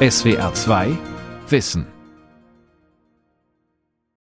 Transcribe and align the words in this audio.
SWR 0.00 0.54
2 0.54 0.96
Wissen 1.48 1.84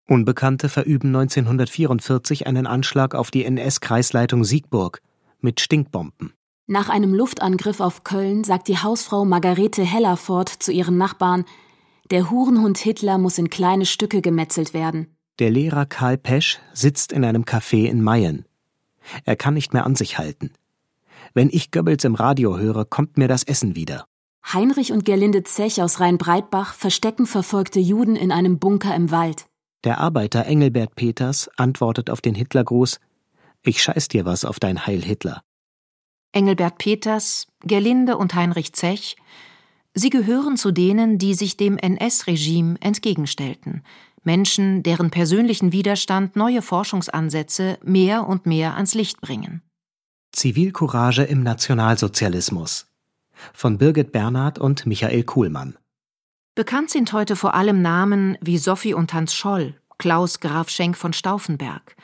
Unbekannte 0.05 0.67
verüben 0.67 1.15
1944 1.15 2.45
einen 2.45 2.67
Anschlag 2.67 3.15
auf 3.15 3.31
die 3.31 3.45
NS-Kreisleitung 3.45 4.43
Siegburg 4.43 5.01
mit 5.39 5.61
Stinkbomben. 5.61 6.33
Nach 6.67 6.89
einem 6.89 7.13
Luftangriff 7.13 7.79
auf 7.79 8.03
Köln 8.03 8.43
sagt 8.43 8.67
die 8.67 8.79
Hausfrau 8.79 9.23
Margarete 9.23 9.85
Hellerfort 9.85 10.49
zu 10.49 10.73
ihren 10.73 10.97
Nachbarn, 10.97 11.45
der 12.09 12.29
Hurenhund 12.29 12.77
Hitler 12.77 13.17
muss 13.17 13.37
in 13.37 13.49
kleine 13.49 13.85
Stücke 13.85 14.21
gemetzelt 14.21 14.73
werden. 14.73 15.15
Der 15.39 15.51
Lehrer 15.51 15.85
Karl 15.85 16.17
Pesch 16.17 16.59
sitzt 16.73 17.13
in 17.13 17.23
einem 17.23 17.43
Café 17.43 17.85
in 17.85 18.03
Mayen. 18.03 18.43
Er 19.23 19.37
kann 19.37 19.53
nicht 19.53 19.71
mehr 19.71 19.85
an 19.85 19.95
sich 19.95 20.17
halten. 20.17 20.51
Wenn 21.33 21.47
ich 21.49 21.71
Goebbels 21.71 22.03
im 22.03 22.15
Radio 22.15 22.57
höre, 22.57 22.83
kommt 22.83 23.15
mir 23.17 23.29
das 23.29 23.43
Essen 23.43 23.77
wieder. 23.77 24.05
Heinrich 24.43 24.91
und 24.91 25.05
Gerlinde 25.05 25.43
Zech 25.43 25.81
aus 25.81 25.99
Rheinbreitbach 25.99 26.73
verstecken 26.73 27.25
verfolgte 27.25 27.79
Juden 27.79 28.15
in 28.15 28.31
einem 28.31 28.59
Bunker 28.59 28.95
im 28.95 29.11
Wald. 29.11 29.47
Der 29.83 29.99
Arbeiter 29.99 30.45
Engelbert 30.45 30.95
Peters 30.95 31.49
antwortet 31.57 32.09
auf 32.09 32.21
den 32.21 32.35
Hitlergruß 32.35 32.99
Ich 33.63 33.81
scheiß 33.81 34.07
dir 34.09 34.25
was 34.25 34.45
auf 34.45 34.59
dein 34.59 34.85
Heil 34.85 35.01
Hitler. 35.01 35.41
Engelbert 36.33 36.77
Peters, 36.77 37.47
Gerlinde 37.61 38.17
und 38.17 38.35
Heinrich 38.35 38.73
Zech, 38.73 39.17
sie 39.93 40.09
gehören 40.09 40.55
zu 40.57 40.71
denen, 40.71 41.17
die 41.17 41.33
sich 41.33 41.57
dem 41.57 41.77
NS-Regime 41.77 42.77
entgegenstellten, 42.79 43.83
Menschen, 44.23 44.83
deren 44.83 45.09
persönlichen 45.09 45.71
Widerstand 45.71 46.35
neue 46.35 46.61
Forschungsansätze 46.61 47.79
mehr 47.83 48.27
und 48.27 48.45
mehr 48.45 48.75
ans 48.75 48.93
Licht 48.93 49.19
bringen. 49.19 49.61
Zivilcourage 50.31 51.23
im 51.23 51.43
Nationalsozialismus 51.43 52.90
von 53.53 53.77
Birgit 53.77 54.11
Bernhard 54.11 54.59
und 54.59 54.85
Michael 54.85 55.23
Kuhlmann. 55.23 55.77
Bekannt 56.55 56.89
sind 56.89 57.13
heute 57.13 57.35
vor 57.35 57.53
allem 57.53 57.81
Namen 57.81 58.37
wie 58.41 58.57
Sophie 58.57 58.93
und 58.93 59.13
Hans 59.13 59.33
Scholl, 59.33 59.75
Klaus 59.97 60.39
Graf 60.39 60.69
Schenk 60.69 60.97
von 60.97 61.13
Stauffenberg. 61.13 61.95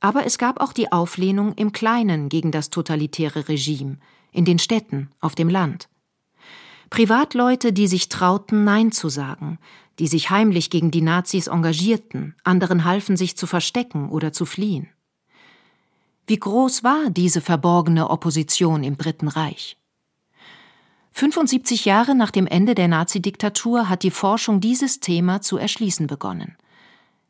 Aber 0.00 0.24
es 0.26 0.38
gab 0.38 0.60
auch 0.60 0.72
die 0.72 0.92
Auflehnung 0.92 1.54
im 1.54 1.72
Kleinen 1.72 2.28
gegen 2.28 2.50
das 2.50 2.70
totalitäre 2.70 3.48
Regime, 3.48 3.98
in 4.32 4.44
den 4.44 4.58
Städten, 4.58 5.10
auf 5.20 5.34
dem 5.34 5.48
Land. 5.48 5.88
Privatleute, 6.90 7.72
die 7.72 7.86
sich 7.86 8.08
trauten, 8.08 8.64
Nein 8.64 8.92
zu 8.92 9.08
sagen, 9.08 9.58
die 9.98 10.06
sich 10.06 10.30
heimlich 10.30 10.70
gegen 10.70 10.90
die 10.90 11.00
Nazis 11.00 11.46
engagierten, 11.46 12.34
anderen 12.44 12.84
halfen, 12.84 13.16
sich 13.16 13.36
zu 13.36 13.46
verstecken 13.46 14.10
oder 14.10 14.32
zu 14.32 14.44
fliehen. 14.44 14.88
Wie 16.26 16.38
groß 16.38 16.84
war 16.84 17.10
diese 17.10 17.40
verborgene 17.40 18.10
Opposition 18.10 18.84
im 18.84 18.96
Dritten 18.96 19.28
Reich? 19.28 19.78
75 21.12 21.84
Jahre 21.84 22.14
nach 22.14 22.30
dem 22.30 22.46
Ende 22.46 22.74
der 22.74 22.88
Nazidiktatur 22.88 23.88
hat 23.88 24.02
die 24.02 24.10
Forschung 24.10 24.60
dieses 24.60 25.00
Thema 25.00 25.42
zu 25.42 25.58
erschließen 25.58 26.06
begonnen. 26.06 26.56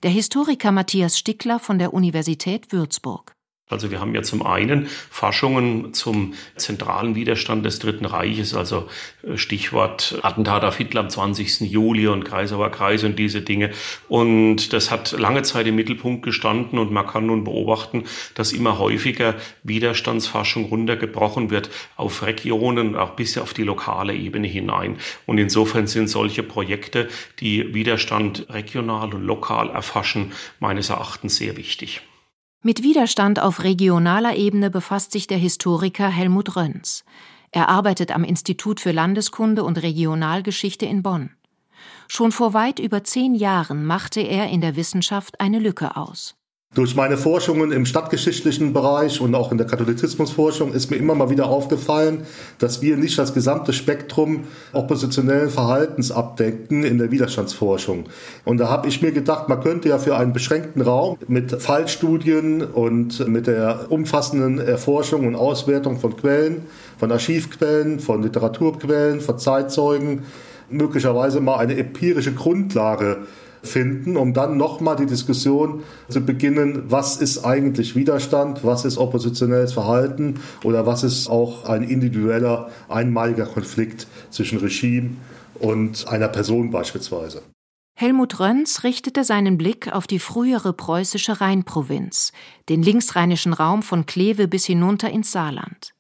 Der 0.02 0.10
Historiker 0.10 0.72
Matthias 0.72 1.18
Stickler 1.18 1.58
von 1.58 1.78
der 1.78 1.92
Universität 1.92 2.72
Würzburg. 2.72 3.32
Also 3.72 3.90
wir 3.90 4.00
haben 4.00 4.14
ja 4.14 4.22
zum 4.22 4.44
einen 4.44 4.86
Forschungen 5.10 5.94
zum 5.94 6.34
zentralen 6.56 7.14
Widerstand 7.14 7.64
des 7.64 7.78
Dritten 7.78 8.04
Reiches, 8.04 8.54
also 8.54 8.88
äh, 9.22 9.36
Stichwort 9.36 10.20
Attentat 10.22 10.64
auf 10.64 10.76
Hitler 10.76 11.00
am 11.00 11.10
20. 11.10 11.60
Juli 11.62 12.06
und 12.06 12.24
Kreisauer 12.24 12.70
Kreis 12.70 13.04
und 13.04 13.18
diese 13.18 13.40
Dinge. 13.40 13.70
Und 14.08 14.72
das 14.72 14.90
hat 14.90 15.12
lange 15.12 15.42
Zeit 15.42 15.66
im 15.66 15.76
Mittelpunkt 15.76 16.22
gestanden 16.24 16.78
und 16.78 16.92
man 16.92 17.06
kann 17.06 17.26
nun 17.26 17.44
beobachten, 17.44 18.04
dass 18.34 18.52
immer 18.52 18.78
häufiger 18.78 19.34
Widerstandsforschung 19.62 20.66
runtergebrochen 20.66 21.50
wird 21.50 21.70
auf 21.96 22.22
Regionen, 22.22 22.96
auch 22.96 23.10
bis 23.10 23.38
auf 23.38 23.54
die 23.54 23.64
lokale 23.64 24.14
Ebene 24.14 24.46
hinein. 24.46 24.98
Und 25.26 25.38
insofern 25.38 25.86
sind 25.86 26.08
solche 26.08 26.42
Projekte, 26.42 27.08
die 27.40 27.74
Widerstand 27.74 28.46
regional 28.50 29.14
und 29.14 29.24
lokal 29.24 29.70
erfassen, 29.70 30.32
meines 30.60 30.90
Erachtens 30.90 31.36
sehr 31.36 31.56
wichtig. 31.56 32.02
Mit 32.64 32.84
Widerstand 32.84 33.40
auf 33.40 33.64
regionaler 33.64 34.36
Ebene 34.36 34.70
befasst 34.70 35.10
sich 35.10 35.26
der 35.26 35.38
Historiker 35.38 36.08
Helmut 36.08 36.54
Röns. 36.54 37.04
Er 37.50 37.68
arbeitet 37.68 38.12
am 38.12 38.22
Institut 38.22 38.78
für 38.78 38.92
Landeskunde 38.92 39.64
und 39.64 39.82
Regionalgeschichte 39.82 40.86
in 40.86 41.02
Bonn. 41.02 41.30
Schon 42.06 42.30
vor 42.30 42.54
weit 42.54 42.78
über 42.78 43.02
zehn 43.02 43.34
Jahren 43.34 43.84
machte 43.84 44.20
er 44.20 44.48
in 44.48 44.60
der 44.60 44.76
Wissenschaft 44.76 45.40
eine 45.40 45.58
Lücke 45.58 45.96
aus. 45.96 46.36
Durch 46.74 46.96
meine 46.96 47.18
Forschungen 47.18 47.70
im 47.70 47.84
stadtgeschichtlichen 47.84 48.72
Bereich 48.72 49.20
und 49.20 49.34
auch 49.34 49.52
in 49.52 49.58
der 49.58 49.66
Katholizismusforschung 49.66 50.72
ist 50.72 50.90
mir 50.90 50.96
immer 50.96 51.14
mal 51.14 51.28
wieder 51.28 51.48
aufgefallen, 51.48 52.22
dass 52.58 52.80
wir 52.80 52.96
nicht 52.96 53.18
das 53.18 53.34
gesamte 53.34 53.74
Spektrum 53.74 54.44
oppositionellen 54.72 55.50
Verhaltens 55.50 56.10
abdecken 56.10 56.82
in 56.82 56.96
der 56.96 57.10
Widerstandsforschung. 57.10 58.04
Und 58.46 58.56
da 58.56 58.70
habe 58.70 58.88
ich 58.88 59.02
mir 59.02 59.12
gedacht, 59.12 59.50
man 59.50 59.60
könnte 59.60 59.90
ja 59.90 59.98
für 59.98 60.16
einen 60.16 60.32
beschränkten 60.32 60.80
Raum 60.80 61.18
mit 61.28 61.60
Fallstudien 61.60 62.62
und 62.62 63.28
mit 63.28 63.48
der 63.48 63.90
umfassenden 63.90 64.58
Erforschung 64.58 65.26
und 65.26 65.36
Auswertung 65.36 66.00
von 66.00 66.16
Quellen, 66.16 66.62
von 66.96 67.12
Archivquellen, 67.12 68.00
von 68.00 68.22
Literaturquellen, 68.22 69.20
von 69.20 69.38
Zeitzeugen 69.38 70.22
möglicherweise 70.70 71.40
mal 71.40 71.58
eine 71.58 71.76
empirische 71.76 72.32
Grundlage 72.32 73.18
finden, 73.62 74.16
um 74.16 74.34
dann 74.34 74.56
nochmal 74.56 74.96
die 74.96 75.06
Diskussion 75.06 75.82
zu 76.08 76.20
beginnen, 76.20 76.84
was 76.88 77.16
ist 77.16 77.44
eigentlich 77.44 77.94
Widerstand, 77.94 78.64
was 78.64 78.84
ist 78.84 78.98
oppositionelles 78.98 79.72
Verhalten 79.72 80.40
oder 80.64 80.86
was 80.86 81.04
ist 81.04 81.28
auch 81.28 81.64
ein 81.64 81.82
individueller, 81.84 82.70
einmaliger 82.88 83.46
Konflikt 83.46 84.06
zwischen 84.30 84.58
Regime 84.58 85.10
und 85.58 86.08
einer 86.08 86.28
Person 86.28 86.70
beispielsweise. 86.70 87.42
Helmut 87.94 88.40
Röns 88.40 88.84
richtete 88.84 89.22
seinen 89.22 89.58
Blick 89.58 89.92
auf 89.92 90.06
die 90.06 90.18
frühere 90.18 90.72
preußische 90.72 91.40
Rheinprovinz, 91.40 92.32
den 92.68 92.82
linksrheinischen 92.82 93.52
Raum 93.52 93.82
von 93.82 94.06
Kleve 94.06 94.48
bis 94.48 94.64
hinunter 94.64 95.10
ins 95.10 95.30
Saarland. 95.30 95.94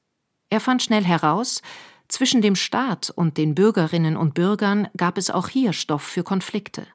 Er 0.50 0.60
fand 0.60 0.82
schnell 0.82 1.04
heraus, 1.04 1.62
zwischen 2.08 2.42
dem 2.42 2.56
Staat 2.56 3.10
und 3.10 3.38
den 3.38 3.54
Bürgerinnen 3.54 4.16
und 4.16 4.34
Bürgern 4.34 4.88
gab 4.96 5.16
es 5.16 5.30
auch 5.30 5.48
hier 5.48 5.72
Stoff 5.72 6.02
für 6.02 6.22
Konflikte. 6.22 6.86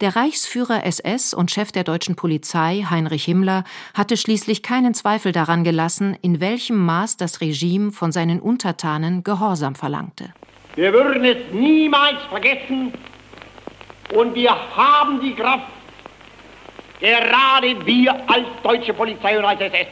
Der 0.00 0.14
Reichsführer 0.14 0.86
SS 0.86 1.34
und 1.34 1.50
Chef 1.50 1.72
der 1.72 1.82
deutschen 1.82 2.14
Polizei, 2.14 2.86
Heinrich 2.88 3.24
Himmler, 3.24 3.64
hatte 3.94 4.16
schließlich 4.16 4.62
keinen 4.62 4.94
Zweifel 4.94 5.32
daran 5.32 5.64
gelassen, 5.64 6.16
in 6.22 6.38
welchem 6.38 6.76
Maß 6.86 7.16
das 7.16 7.40
Regime 7.40 7.90
von 7.90 8.12
seinen 8.12 8.38
Untertanen 8.38 9.24
Gehorsam 9.24 9.74
verlangte. 9.74 10.32
Wir 10.76 10.92
würden 10.92 11.24
es 11.24 11.52
niemals 11.52 12.22
vergessen 12.28 12.92
und 14.14 14.36
wir 14.36 14.52
haben 14.76 15.20
die 15.20 15.34
Kraft, 15.34 15.66
gerade 17.00 17.84
wir 17.84 18.14
als 18.30 18.46
deutsche 18.62 18.94
Polizei 18.94 19.36
und 19.36 19.46
als 19.46 19.60
SS, 19.60 19.88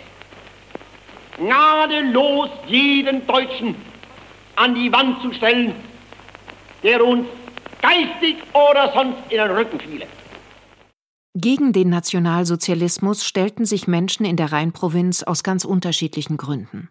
gnadenlos 1.36 2.50
jeden 2.68 3.26
Deutschen 3.26 3.74
an 4.54 4.72
die 4.72 4.92
Wand 4.92 5.20
zu 5.20 5.32
stellen, 5.32 5.74
der 6.84 7.04
uns 7.04 7.26
geistig 7.86 8.36
oder 8.52 8.92
sonst 8.92 9.18
in 9.30 9.38
den 9.38 9.50
Rücken 9.50 9.80
fiele. 9.80 10.06
Gegen 11.34 11.72
den 11.72 11.90
Nationalsozialismus 11.90 13.24
stellten 13.24 13.66
sich 13.66 13.86
Menschen 13.86 14.24
in 14.24 14.36
der 14.36 14.52
Rheinprovinz 14.52 15.22
aus 15.22 15.42
ganz 15.42 15.64
unterschiedlichen 15.64 16.36
Gründen. 16.38 16.88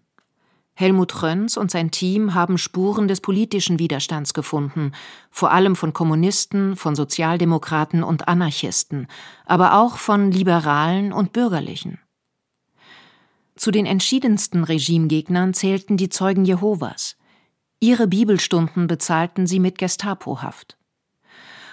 Helmut 0.78 1.23
Röns 1.23 1.57
und 1.57 1.72
sein 1.72 1.89
Team 1.89 2.33
haben 2.33 2.57
Spuren 2.57 3.07
des 3.07 3.22
politischen 3.22 3.79
Widerstands 3.79 4.33
gefunden, 4.33 4.91
vor 5.31 5.51
allem 5.51 5.75
von 5.75 5.94
Kommunisten, 5.94 6.75
von 6.75 6.95
Sozialdemokraten 6.95 8.03
und 8.03 8.27
Anarchisten, 8.27 9.07
aber 9.45 9.79
auch 9.79 9.97
von 9.97 10.31
Liberalen 10.31 11.13
und 11.13 11.31
Bürgerlichen. 11.31 12.00
Zu 13.56 13.72
den 13.72 13.85
entschiedensten 13.85 14.66
Regimegegnern 14.66 15.53
zählten 15.53 15.95
die 15.95 16.09
Zeugen 16.09 16.44
Jehovas. 16.44 17.16
Ihre 17.79 18.07
Bibelstunden 18.07 18.88
bezahlten 18.88 19.47
sie 19.47 19.62
mit 19.62 19.77
Gestapohaft. 19.77 20.77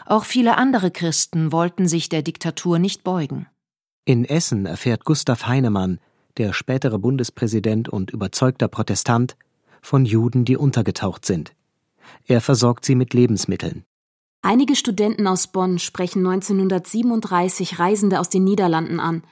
Auch 0.07 0.25
viele 0.25 0.57
andere 0.57 0.91
Christen 0.91 1.53
wollten 1.53 1.89
sich 1.89 2.09
der 2.09 2.23
Diktatur 2.23 2.79
nicht 2.79 3.05
beugen. 3.05 3.47
In 4.05 4.25
Essen 4.25 4.67
erfährt 4.67 5.05
Gustav 5.05 5.47
Heinemann, 5.47 6.01
der 6.37 6.53
spätere 6.53 6.99
Bundespräsident 6.99 7.89
und 7.89 8.11
überzeugter 8.11 8.69
Protestant, 8.69 9.37
von 9.81 10.05
Juden, 10.05 10.45
die 10.45 10.57
untergetaucht 10.57 11.25
sind. 11.25 11.55
Er 12.27 12.41
versorgt 12.41 12.85
sie 12.85 12.95
mit 12.95 13.15
Lebensmitteln. 13.15 13.85
Einige 14.43 14.75
Studenten 14.75 15.27
aus 15.27 15.47
Bonn 15.47 15.79
sprechen 15.79 16.27
1937 16.27 17.79
Reisende 17.79 18.19
aus 18.19 18.29
den 18.29 18.45
Niederlanden 18.45 18.99
an. 18.99 19.23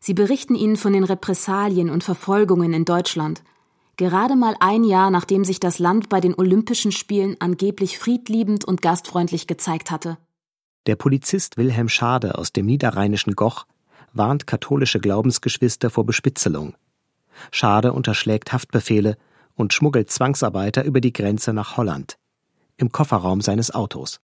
Sie 0.00 0.14
berichten 0.14 0.56
ihnen 0.56 0.76
von 0.76 0.92
den 0.92 1.04
Repressalien 1.04 1.90
und 1.90 2.02
Verfolgungen 2.02 2.72
in 2.72 2.84
Deutschland 2.84 3.42
gerade 3.96 4.36
mal 4.36 4.56
ein 4.60 4.84
Jahr 4.84 5.10
nachdem 5.10 5.44
sich 5.44 5.60
das 5.60 5.78
Land 5.78 6.08
bei 6.08 6.20
den 6.20 6.34
Olympischen 6.34 6.92
Spielen 6.92 7.36
angeblich 7.40 7.98
friedliebend 7.98 8.64
und 8.64 8.82
gastfreundlich 8.82 9.46
gezeigt 9.46 9.90
hatte. 9.90 10.18
Der 10.86 10.96
Polizist 10.96 11.56
Wilhelm 11.56 11.88
Schade 11.88 12.38
aus 12.38 12.52
dem 12.52 12.66
niederrheinischen 12.66 13.34
Goch 13.34 13.66
warnt 14.12 14.46
katholische 14.46 15.00
Glaubensgeschwister 15.00 15.90
vor 15.90 16.04
Bespitzelung. 16.04 16.74
Schade 17.50 17.92
unterschlägt 17.92 18.52
Haftbefehle 18.52 19.16
und 19.54 19.72
schmuggelt 19.72 20.10
Zwangsarbeiter 20.10 20.84
über 20.84 21.00
die 21.00 21.12
Grenze 21.12 21.52
nach 21.52 21.76
Holland. 21.76 22.18
im 22.76 22.90
Kofferraum 22.90 23.40
seines 23.40 23.72
Autos. 23.72 24.20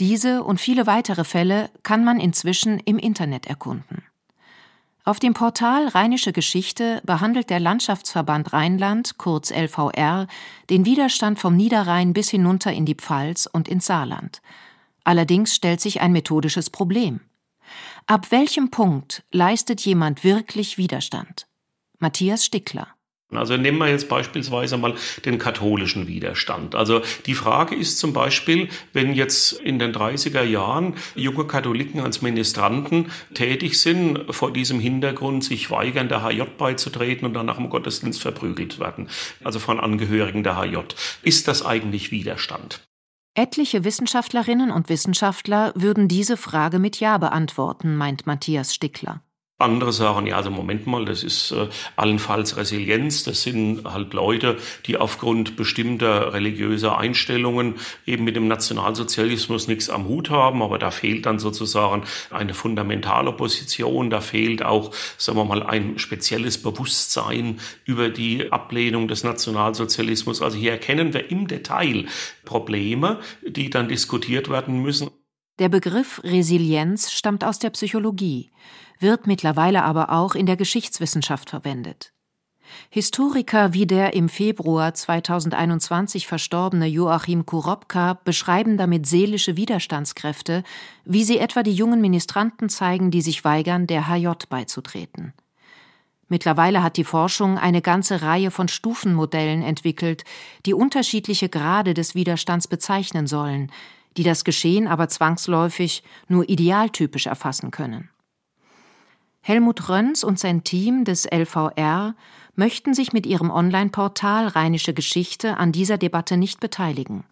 Diese 0.00 0.44
und 0.44 0.60
viele 0.60 0.86
weitere 0.86 1.24
Fälle 1.24 1.70
kann 1.82 2.04
man 2.04 2.20
inzwischen 2.20 2.78
im 2.78 2.98
Internet 2.98 3.46
erkunden. 3.46 4.04
Auf 5.08 5.20
dem 5.20 5.32
Portal 5.32 5.88
Rheinische 5.88 6.34
Geschichte 6.34 7.00
behandelt 7.02 7.48
der 7.48 7.60
Landschaftsverband 7.60 8.52
Rheinland, 8.52 9.16
kurz 9.16 9.50
LVR, 9.50 10.26
den 10.68 10.84
Widerstand 10.84 11.38
vom 11.38 11.56
Niederrhein 11.56 12.12
bis 12.12 12.28
hinunter 12.28 12.74
in 12.74 12.84
die 12.84 12.94
Pfalz 12.94 13.48
und 13.50 13.68
ins 13.68 13.86
Saarland. 13.86 14.42
Allerdings 15.04 15.54
stellt 15.54 15.80
sich 15.80 16.02
ein 16.02 16.12
methodisches 16.12 16.68
Problem. 16.68 17.20
Ab 18.04 18.30
welchem 18.30 18.70
Punkt 18.70 19.24
leistet 19.32 19.80
jemand 19.80 20.24
wirklich 20.24 20.76
Widerstand? 20.76 21.46
Matthias 21.98 22.44
Stickler 22.44 22.88
also 23.30 23.58
nehmen 23.58 23.78
wir 23.78 23.88
jetzt 23.88 24.08
beispielsweise 24.08 24.78
mal 24.78 24.94
den 25.26 25.38
katholischen 25.38 26.08
Widerstand. 26.08 26.74
Also 26.74 27.02
die 27.26 27.34
Frage 27.34 27.74
ist 27.74 27.98
zum 27.98 28.14
Beispiel, 28.14 28.68
wenn 28.94 29.12
jetzt 29.12 29.52
in 29.52 29.78
den 29.78 29.92
30er 29.92 30.42
Jahren 30.42 30.94
junge 31.14 31.44
Katholiken 31.46 32.00
als 32.00 32.22
Ministranten 32.22 33.10
tätig 33.34 33.78
sind, 33.80 34.24
vor 34.30 34.50
diesem 34.52 34.80
Hintergrund 34.80 35.44
sich 35.44 35.70
weigern, 35.70 36.08
der 36.08 36.22
HJ 36.24 36.42
beizutreten 36.56 37.26
und 37.26 37.34
dann 37.34 37.46
nach 37.46 37.58
dem 37.58 37.68
Gottesdienst 37.68 38.22
verprügelt 38.22 38.78
werden, 38.78 39.08
also 39.44 39.58
von 39.58 39.78
Angehörigen 39.78 40.42
der 40.42 40.56
HJ. 40.56 40.78
Ist 41.22 41.48
das 41.48 41.64
eigentlich 41.64 42.10
Widerstand? 42.10 42.80
Etliche 43.34 43.84
Wissenschaftlerinnen 43.84 44.70
und 44.70 44.88
Wissenschaftler 44.88 45.72
würden 45.76 46.08
diese 46.08 46.36
Frage 46.36 46.78
mit 46.78 46.98
Ja 46.98 47.18
beantworten, 47.18 47.94
meint 47.94 48.26
Matthias 48.26 48.74
Stickler. 48.74 49.22
Andere 49.60 49.92
sagen, 49.92 50.28
ja, 50.28 50.36
also 50.36 50.52
Moment 50.52 50.86
mal, 50.86 51.04
das 51.04 51.24
ist 51.24 51.50
äh, 51.50 51.66
allenfalls 51.96 52.56
Resilienz. 52.56 53.24
Das 53.24 53.42
sind 53.42 53.82
halt 53.92 54.14
Leute, 54.14 54.56
die 54.86 54.96
aufgrund 54.96 55.56
bestimmter 55.56 56.32
religiöser 56.32 56.96
Einstellungen 56.96 57.74
eben 58.06 58.22
mit 58.22 58.36
dem 58.36 58.46
Nationalsozialismus 58.46 59.66
nichts 59.66 59.90
am 59.90 60.06
Hut 60.06 60.30
haben. 60.30 60.62
Aber 60.62 60.78
da 60.78 60.92
fehlt 60.92 61.26
dann 61.26 61.40
sozusagen 61.40 62.04
eine 62.30 62.54
fundamentale 62.54 63.32
Position. 63.32 64.10
Da 64.10 64.20
fehlt 64.20 64.62
auch, 64.62 64.94
sagen 65.16 65.38
wir 65.38 65.44
mal, 65.44 65.64
ein 65.64 65.98
spezielles 65.98 66.62
Bewusstsein 66.62 67.58
über 67.84 68.10
die 68.10 68.52
Ablehnung 68.52 69.08
des 69.08 69.24
Nationalsozialismus. 69.24 70.40
Also 70.40 70.56
hier 70.56 70.70
erkennen 70.70 71.12
wir 71.14 71.32
im 71.32 71.48
Detail 71.48 72.06
Probleme, 72.44 73.18
die 73.44 73.70
dann 73.70 73.88
diskutiert 73.88 74.50
werden 74.50 74.80
müssen. 74.82 75.10
Der 75.58 75.68
Begriff 75.68 76.20
Resilienz 76.22 77.10
stammt 77.10 77.42
aus 77.44 77.58
der 77.58 77.70
Psychologie 77.70 78.50
wird 79.00 79.26
mittlerweile 79.26 79.82
aber 79.84 80.10
auch 80.10 80.34
in 80.34 80.46
der 80.46 80.56
Geschichtswissenschaft 80.56 81.50
verwendet. 81.50 82.12
Historiker 82.90 83.72
wie 83.72 83.86
der 83.86 84.12
im 84.12 84.28
Februar 84.28 84.92
2021 84.92 86.26
verstorbene 86.26 86.86
Joachim 86.86 87.46
Kurobka 87.46 88.18
beschreiben 88.24 88.76
damit 88.76 89.06
seelische 89.06 89.56
Widerstandskräfte, 89.56 90.64
wie 91.06 91.24
sie 91.24 91.38
etwa 91.38 91.62
die 91.62 91.72
jungen 91.72 92.02
Ministranten 92.02 92.68
zeigen, 92.68 93.10
die 93.10 93.22
sich 93.22 93.42
weigern, 93.42 93.86
der 93.86 94.06
HJ 94.06 94.28
beizutreten. 94.50 95.32
Mittlerweile 96.28 96.82
hat 96.82 96.98
die 96.98 97.04
Forschung 97.04 97.56
eine 97.56 97.80
ganze 97.80 98.20
Reihe 98.20 98.50
von 98.50 98.68
Stufenmodellen 98.68 99.62
entwickelt, 99.62 100.24
die 100.66 100.74
unterschiedliche 100.74 101.48
Grade 101.48 101.94
des 101.94 102.14
Widerstands 102.14 102.68
bezeichnen 102.68 103.26
sollen, 103.26 103.72
die 104.18 104.24
das 104.24 104.44
Geschehen 104.44 104.86
aber 104.88 105.08
zwangsläufig 105.08 106.02
nur 106.28 106.48
idealtypisch 106.48 107.26
erfassen 107.26 107.70
können. 107.70 108.10
Helmut 109.40 109.88
Röns 109.88 110.24
und 110.24 110.38
sein 110.38 110.64
Team 110.64 111.04
des 111.04 111.24
LVR 111.24 112.14
möchten 112.54 112.92
sich 112.92 113.12
mit 113.12 113.24
ihrem 113.24 113.50
Online-Portal 113.50 114.48
Rheinische 114.48 114.92
Geschichte 114.92 115.56
an 115.56 115.72
dieser 115.72 115.96
Debatte 115.96 116.36
nicht 116.36 116.60
beteiligen. 116.60 117.24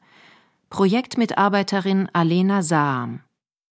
Projektmitarbeiterin 0.71 2.09
Alena 2.13 2.63
Saam. 2.63 3.21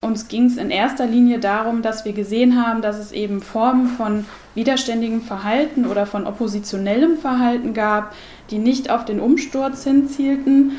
Uns 0.00 0.28
ging 0.28 0.46
es 0.46 0.56
in 0.58 0.70
erster 0.70 1.06
Linie 1.06 1.40
darum, 1.40 1.82
dass 1.82 2.04
wir 2.04 2.12
gesehen 2.12 2.64
haben, 2.64 2.82
dass 2.82 2.98
es 2.98 3.10
eben 3.10 3.40
Formen 3.40 3.88
von 3.88 4.26
widerständigem 4.54 5.22
Verhalten 5.22 5.86
oder 5.86 6.06
von 6.06 6.26
oppositionellem 6.26 7.16
Verhalten 7.16 7.74
gab, 7.74 8.14
die 8.50 8.58
nicht 8.58 8.90
auf 8.90 9.04
den 9.04 9.18
Umsturz 9.18 9.82
hinzielten, 9.82 10.78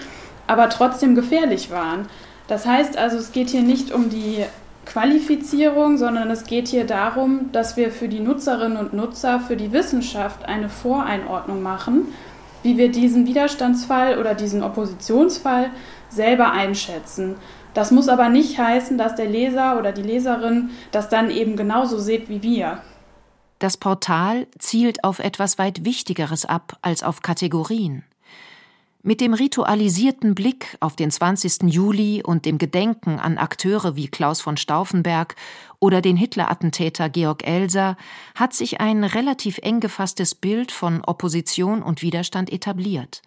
aber 0.49 0.69
trotzdem 0.69 1.13
gefährlich 1.13 1.69
waren. 1.69 2.07
Das 2.47 2.65
heißt 2.65 2.97
also, 2.97 3.17
es 3.17 3.31
geht 3.31 3.49
hier 3.49 3.61
nicht 3.61 3.91
um 3.91 4.09
die 4.09 4.43
Qualifizierung, 4.85 5.97
sondern 5.97 6.31
es 6.31 6.45
geht 6.45 6.67
hier 6.67 6.85
darum, 6.85 7.51
dass 7.51 7.77
wir 7.77 7.91
für 7.91 8.07
die 8.07 8.19
Nutzerinnen 8.19 8.77
und 8.77 8.93
Nutzer, 8.93 9.39
für 9.39 9.55
die 9.55 9.71
Wissenschaft 9.71 10.45
eine 10.45 10.67
Voreinordnung 10.67 11.61
machen, 11.61 12.07
wie 12.63 12.77
wir 12.77 12.91
diesen 12.91 13.27
Widerstandsfall 13.27 14.17
oder 14.17 14.33
diesen 14.33 14.63
Oppositionsfall 14.63 15.69
selber 16.09 16.51
einschätzen. 16.51 17.35
Das 17.75 17.91
muss 17.91 18.09
aber 18.09 18.29
nicht 18.29 18.57
heißen, 18.57 18.97
dass 18.97 19.13
der 19.13 19.27
Leser 19.27 19.77
oder 19.77 19.91
die 19.91 20.01
Leserin 20.01 20.71
das 20.91 21.09
dann 21.09 21.29
eben 21.29 21.55
genauso 21.55 21.99
sieht 21.99 22.27
wie 22.27 22.41
wir. 22.41 22.81
Das 23.59 23.77
Portal 23.77 24.47
zielt 24.57 25.03
auf 25.03 25.19
etwas 25.19 25.59
weit 25.59 25.85
Wichtigeres 25.85 26.45
ab 26.45 26.77
als 26.81 27.03
auf 27.03 27.21
Kategorien. 27.21 28.03
Mit 29.01 29.21
dem 29.21 29.33
ritualisierten 29.33 30.35
Blick 30.35 30.75
auf 30.81 30.97
den 30.97 31.09
20. 31.09 31.63
Juli 31.73 32.21
und 32.21 32.45
dem 32.45 32.57
Gedenken 32.57 33.17
an 33.17 33.37
Akteure 33.37 33.95
wie 33.95 34.09
Klaus 34.09 34.41
von 34.41 34.57
Stauffenberg 34.57 35.37
oder 35.79 36.01
den 36.01 36.17
Hitler-Attentäter 36.17 37.07
Georg 37.07 37.47
Elser 37.47 37.95
hat 38.35 38.53
sich 38.53 38.81
ein 38.81 39.05
relativ 39.05 39.57
eng 39.59 39.79
gefasstes 39.79 40.35
Bild 40.35 40.73
von 40.73 41.01
Opposition 41.05 41.81
und 41.81 42.01
Widerstand 42.01 42.51
etabliert. 42.51 43.21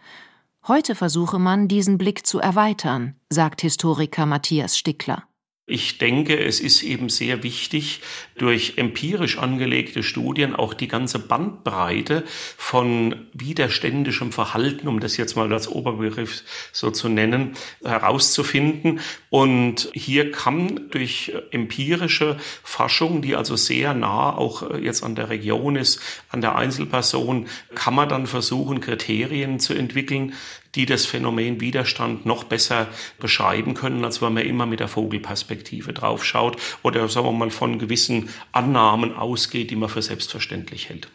Heute 0.69 0.95
versuche 0.95 1.39
man, 1.39 1.69
diesen 1.69 1.97
Blick 1.97 2.27
zu 2.27 2.39
erweitern, 2.39 3.17
sagt 3.31 3.63
Historiker 3.63 4.27
Matthias 4.27 4.77
Stickler. 4.77 5.25
Ich 5.65 5.99
denke, 5.99 6.37
es 6.41 6.59
ist 6.59 6.83
eben 6.83 7.09
sehr 7.09 7.45
wichtig, 7.45 8.01
durch 8.37 8.79
empirisch 8.79 9.39
angelegte 9.39 10.03
Studien 10.03 10.57
auch 10.57 10.75
die 10.75 10.89
ganze 10.89 11.21
Bandbreite 11.21 12.25
von 12.57 13.29
widerständischem 13.33 14.33
Verhalten, 14.33 14.89
um 14.89 14.99
das 14.99 15.17
jetzt 15.17 15.37
mal 15.37 15.53
als 15.53 15.69
Oberbegriff 15.69 16.43
so 16.73 16.91
zu 16.91 17.09
nennen, 17.09 17.53
herauszufinden. 17.85 18.99
Und 19.31 19.89
hier 19.95 20.33
kann 20.33 20.91
durch 20.91 21.33
empirische 21.53 22.39
Forschung, 22.65 23.23
die 23.23 23.37
also 23.37 23.55
sehr 23.55 23.95
nah 23.95 24.37
auch 24.37 24.75
jetzt 24.81 25.05
an 25.05 25.15
der 25.15 25.31
Region 25.31 25.77
ist, 25.77 26.01
an 26.33 26.41
der 26.41 26.57
Einzelperson, 26.57 27.47
kann 27.75 27.95
man 27.95 28.09
dann 28.09 28.27
versuchen, 28.27 28.81
Kriterien 28.81 29.61
zu 29.61 29.75
entwickeln, 29.75 30.33
die 30.75 30.87
das 30.87 31.07
Phänomen 31.07 31.61
Widerstand 31.61 32.27
noch 32.27 32.45
besser 32.45 32.89
beschreiben 33.21 33.75
können, 33.75 34.05
als 34.05 34.23
wenn 34.23 34.33
man 34.33 34.45
immer 34.45 34.67
mit 34.67 34.81
der 34.81 34.89
Vogelperspektive 34.89 35.93
draufschaut 35.93 36.57
oder 36.83 37.09
sagen 37.09 37.27
wir 37.27 37.33
mal 37.33 37.51
von 37.51 37.79
gewissen 37.79 38.31
Annahmen 38.53 39.15
ausgeht, 39.15 39.71
die 39.71 39.77
man 39.77 39.89
für 39.89 40.03
selbstverständlich 40.03 40.89
hält. 40.89 41.09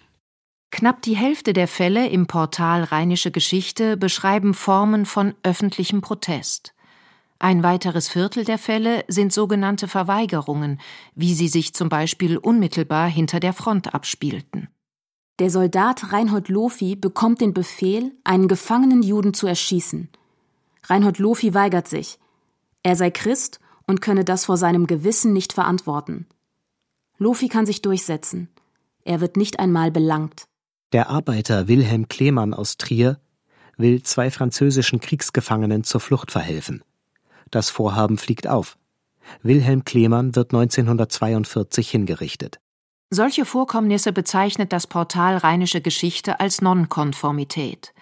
Knapp 0.69 1.01
die 1.01 1.15
Hälfte 1.15 1.53
der 1.53 1.67
Fälle 1.67 2.07
im 2.09 2.27
Portal 2.27 2.83
Rheinische 2.83 3.31
Geschichte 3.31 3.97
beschreiben 3.97 4.53
Formen 4.53 5.05
von 5.05 5.33
öffentlichem 5.41 6.01
Protest. 6.01 6.73
Ein 7.39 7.63
weiteres 7.63 8.09
Viertel 8.09 8.43
der 8.43 8.57
Fälle 8.57 9.05
sind 9.07 9.31
sogenannte 9.31 9.87
Verweigerungen, 9.87 10.79
wie 11.15 11.33
sie 11.33 11.47
sich 11.47 11.73
zum 11.73 11.87
Beispiel 11.87 12.37
unmittelbar 12.37 13.07
hinter 13.07 13.39
der 13.39 13.53
Front 13.53 13.93
abspielten. 13.93 14.69
Der 15.39 15.51
Soldat 15.51 16.11
Reinhold 16.11 16.49
Lofi 16.49 16.95
bekommt 16.95 17.41
den 17.41 17.53
Befehl, 17.53 18.11
einen 18.23 18.47
gefangenen 18.47 19.03
Juden 19.03 19.35
zu 19.35 19.45
erschießen. 19.45 20.09
Reinhold 20.85 21.19
Lofi 21.19 21.53
weigert 21.53 21.87
sich. 21.87 22.17
Er 22.81 22.95
sei 22.95 23.11
Christ 23.11 23.59
und 23.85 24.01
könne 24.01 24.25
das 24.25 24.45
vor 24.45 24.57
seinem 24.57 24.87
Gewissen 24.87 25.33
nicht 25.33 25.53
verantworten. 25.53 26.25
Lofi 27.19 27.49
kann 27.49 27.67
sich 27.67 27.83
durchsetzen. 27.83 28.49
Er 29.03 29.21
wird 29.21 29.37
nicht 29.37 29.59
einmal 29.59 29.91
belangt. 29.91 30.47
Der 30.91 31.09
Arbeiter 31.09 31.67
Wilhelm 31.67 32.07
Klemann 32.07 32.53
aus 32.53 32.77
Trier 32.77 33.19
will 33.77 34.01
zwei 34.01 34.31
französischen 34.31 34.99
Kriegsgefangenen 34.99 35.83
zur 35.83 36.01
Flucht 36.01 36.31
verhelfen. 36.31 36.83
Das 37.51 37.69
Vorhaben 37.69 38.17
fliegt 38.17 38.47
auf. 38.47 38.77
Wilhelm 39.43 39.85
Klemann 39.85 40.35
wird 40.35 40.53
1942 40.53 41.89
hingerichtet. 41.89 42.59
Solche 43.09 43.45
Vorkommnisse 43.45 44.11
bezeichnet 44.11 44.73
das 44.73 44.85
Portal 44.85 45.37
Rheinische 45.37 45.79
Geschichte 45.79 46.41
als 46.41 46.61
Nonkonformität. 46.61 47.93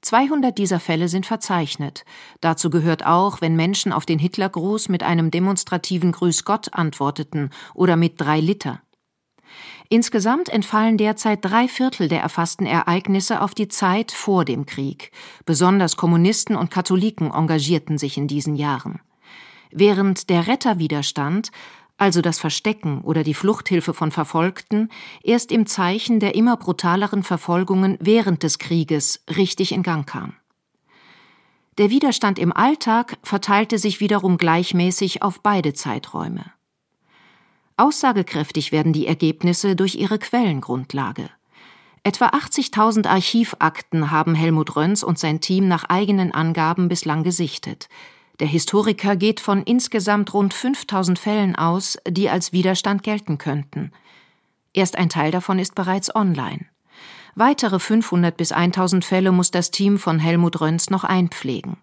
200 0.00 0.58
dieser 0.58 0.80
Fälle 0.80 1.08
sind 1.08 1.26
verzeichnet. 1.26 2.04
Dazu 2.40 2.68
gehört 2.68 3.06
auch, 3.06 3.40
wenn 3.40 3.54
Menschen 3.54 3.92
auf 3.92 4.04
den 4.04 4.18
Hitlergruß 4.18 4.88
mit 4.88 5.04
einem 5.04 5.30
demonstrativen 5.30 6.10
Grüß 6.10 6.44
Gott 6.44 6.74
antworteten 6.74 7.50
oder 7.72 7.94
mit 7.94 8.20
drei 8.20 8.40
Liter. 8.40 8.80
Insgesamt 9.90 10.48
entfallen 10.48 10.96
derzeit 10.96 11.38
drei 11.42 11.68
Viertel 11.68 12.08
der 12.08 12.20
erfassten 12.20 12.66
Ereignisse 12.66 13.40
auf 13.40 13.54
die 13.54 13.68
Zeit 13.68 14.10
vor 14.10 14.44
dem 14.44 14.66
Krieg. 14.66 15.12
Besonders 15.46 15.96
Kommunisten 15.96 16.56
und 16.56 16.72
Katholiken 16.72 17.30
engagierten 17.30 17.96
sich 17.96 18.18
in 18.18 18.26
diesen 18.26 18.56
Jahren. 18.56 19.00
Während 19.70 20.30
der 20.30 20.46
Retterwiderstand 20.46 21.50
also 21.98 22.22
das 22.22 22.38
Verstecken 22.38 23.00
oder 23.02 23.24
die 23.24 23.34
Fluchthilfe 23.34 23.92
von 23.92 24.10
Verfolgten, 24.10 24.88
erst 25.22 25.52
im 25.52 25.66
Zeichen 25.66 26.20
der 26.20 26.34
immer 26.34 26.56
brutaleren 26.56 27.24
Verfolgungen 27.24 27.98
während 28.00 28.42
des 28.42 28.58
Krieges 28.58 29.24
richtig 29.36 29.72
in 29.72 29.82
Gang 29.82 30.06
kam. 30.06 30.34
Der 31.76 31.90
Widerstand 31.90 32.38
im 32.38 32.52
Alltag 32.52 33.18
verteilte 33.22 33.78
sich 33.78 34.00
wiederum 34.00 34.38
gleichmäßig 34.38 35.22
auf 35.22 35.40
beide 35.42 35.74
Zeiträume. 35.74 36.44
Aussagekräftig 37.76 38.72
werden 38.72 38.92
die 38.92 39.06
Ergebnisse 39.06 39.76
durch 39.76 39.94
ihre 39.94 40.18
Quellengrundlage. 40.18 41.30
Etwa 42.02 42.28
80.000 42.28 43.06
Archivakten 43.06 44.10
haben 44.10 44.34
Helmut 44.34 44.74
Röns 44.74 45.04
und 45.04 45.18
sein 45.18 45.40
Team 45.40 45.68
nach 45.68 45.84
eigenen 45.84 46.32
Angaben 46.32 46.88
bislang 46.88 47.22
gesichtet. 47.22 47.88
Der 48.40 48.46
Historiker 48.46 49.16
geht 49.16 49.40
von 49.40 49.62
insgesamt 49.64 50.32
rund 50.32 50.54
5000 50.54 51.18
Fällen 51.18 51.56
aus, 51.56 51.98
die 52.08 52.30
als 52.30 52.52
Widerstand 52.52 53.02
gelten 53.02 53.36
könnten. 53.38 53.90
Erst 54.72 54.96
ein 54.96 55.08
Teil 55.08 55.32
davon 55.32 55.58
ist 55.58 55.74
bereits 55.74 56.14
online. 56.14 56.66
Weitere 57.34 57.78
500 57.78 58.36
bis 58.36 58.52
1000 58.52 59.04
Fälle 59.04 59.32
muss 59.32 59.50
das 59.50 59.70
Team 59.70 59.98
von 59.98 60.18
Helmut 60.18 60.60
Röns 60.60 60.90
noch 60.90 61.04
einpflegen. 61.04 61.78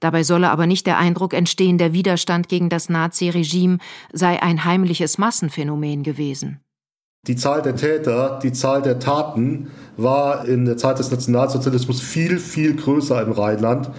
Dabei 0.00 0.22
solle 0.22 0.50
aber 0.50 0.66
nicht 0.66 0.86
der 0.86 0.98
Eindruck 0.98 1.34
entstehen, 1.34 1.76
der 1.76 1.92
Widerstand 1.92 2.48
gegen 2.48 2.70
das 2.70 2.88
Naziregime 2.88 3.78
sei 4.12 4.42
ein 4.42 4.64
heimliches 4.64 5.18
Massenphänomen 5.18 6.02
gewesen. 6.02 6.60
Die 7.26 7.36
Zahl 7.36 7.60
der 7.60 7.76
Täter, 7.76 8.38
die 8.42 8.52
Zahl 8.52 8.80
der 8.80 8.98
Taten 8.98 9.70
war 9.98 10.46
in 10.46 10.64
der 10.64 10.78
Zeit 10.78 10.98
des 10.98 11.10
Nationalsozialismus 11.10 12.00
viel, 12.00 12.38
viel 12.38 12.74
größer 12.74 13.20
im 13.20 13.32
Rheinland 13.32 13.90